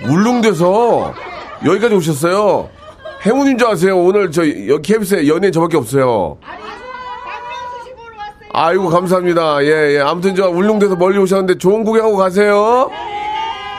[0.09, 1.13] 울릉도에서
[1.65, 2.69] 여기까지 오셨어요.
[3.25, 3.97] 행운인 줄 아세요?
[3.97, 6.37] 오늘 저 여기 KBS에 연예인 저밖에 없어요.
[8.59, 9.63] 아이고 감사합니다.
[9.63, 9.99] 예, 예.
[9.99, 12.89] 아무튼 저 울릉도에서 멀리 오셨는데 좋은 구경하고 가세요.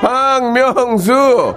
[0.00, 1.56] 박명수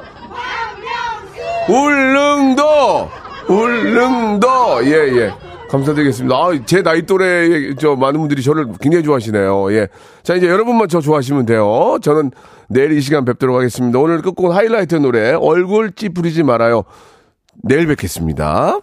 [1.70, 3.10] 울릉도!
[3.48, 4.48] 울릉도!
[4.86, 5.34] 예, 예.
[5.70, 6.36] 감사드리겠습니다.
[6.36, 9.72] 아, 제 나이 또래, 저, 많은 분들이 저를 굉장히 좋아하시네요.
[9.74, 9.88] 예.
[10.24, 12.00] 자, 이제 여러분만 저 좋아하시면 돼요.
[12.02, 12.32] 저는
[12.70, 14.00] 내일 이 시간 뵙도록 하겠습니다.
[14.00, 16.84] 오늘 끝곡 하이라이트 노래, 얼굴 찌푸리지 말아요.
[17.62, 18.80] 내일 뵙겠습니다.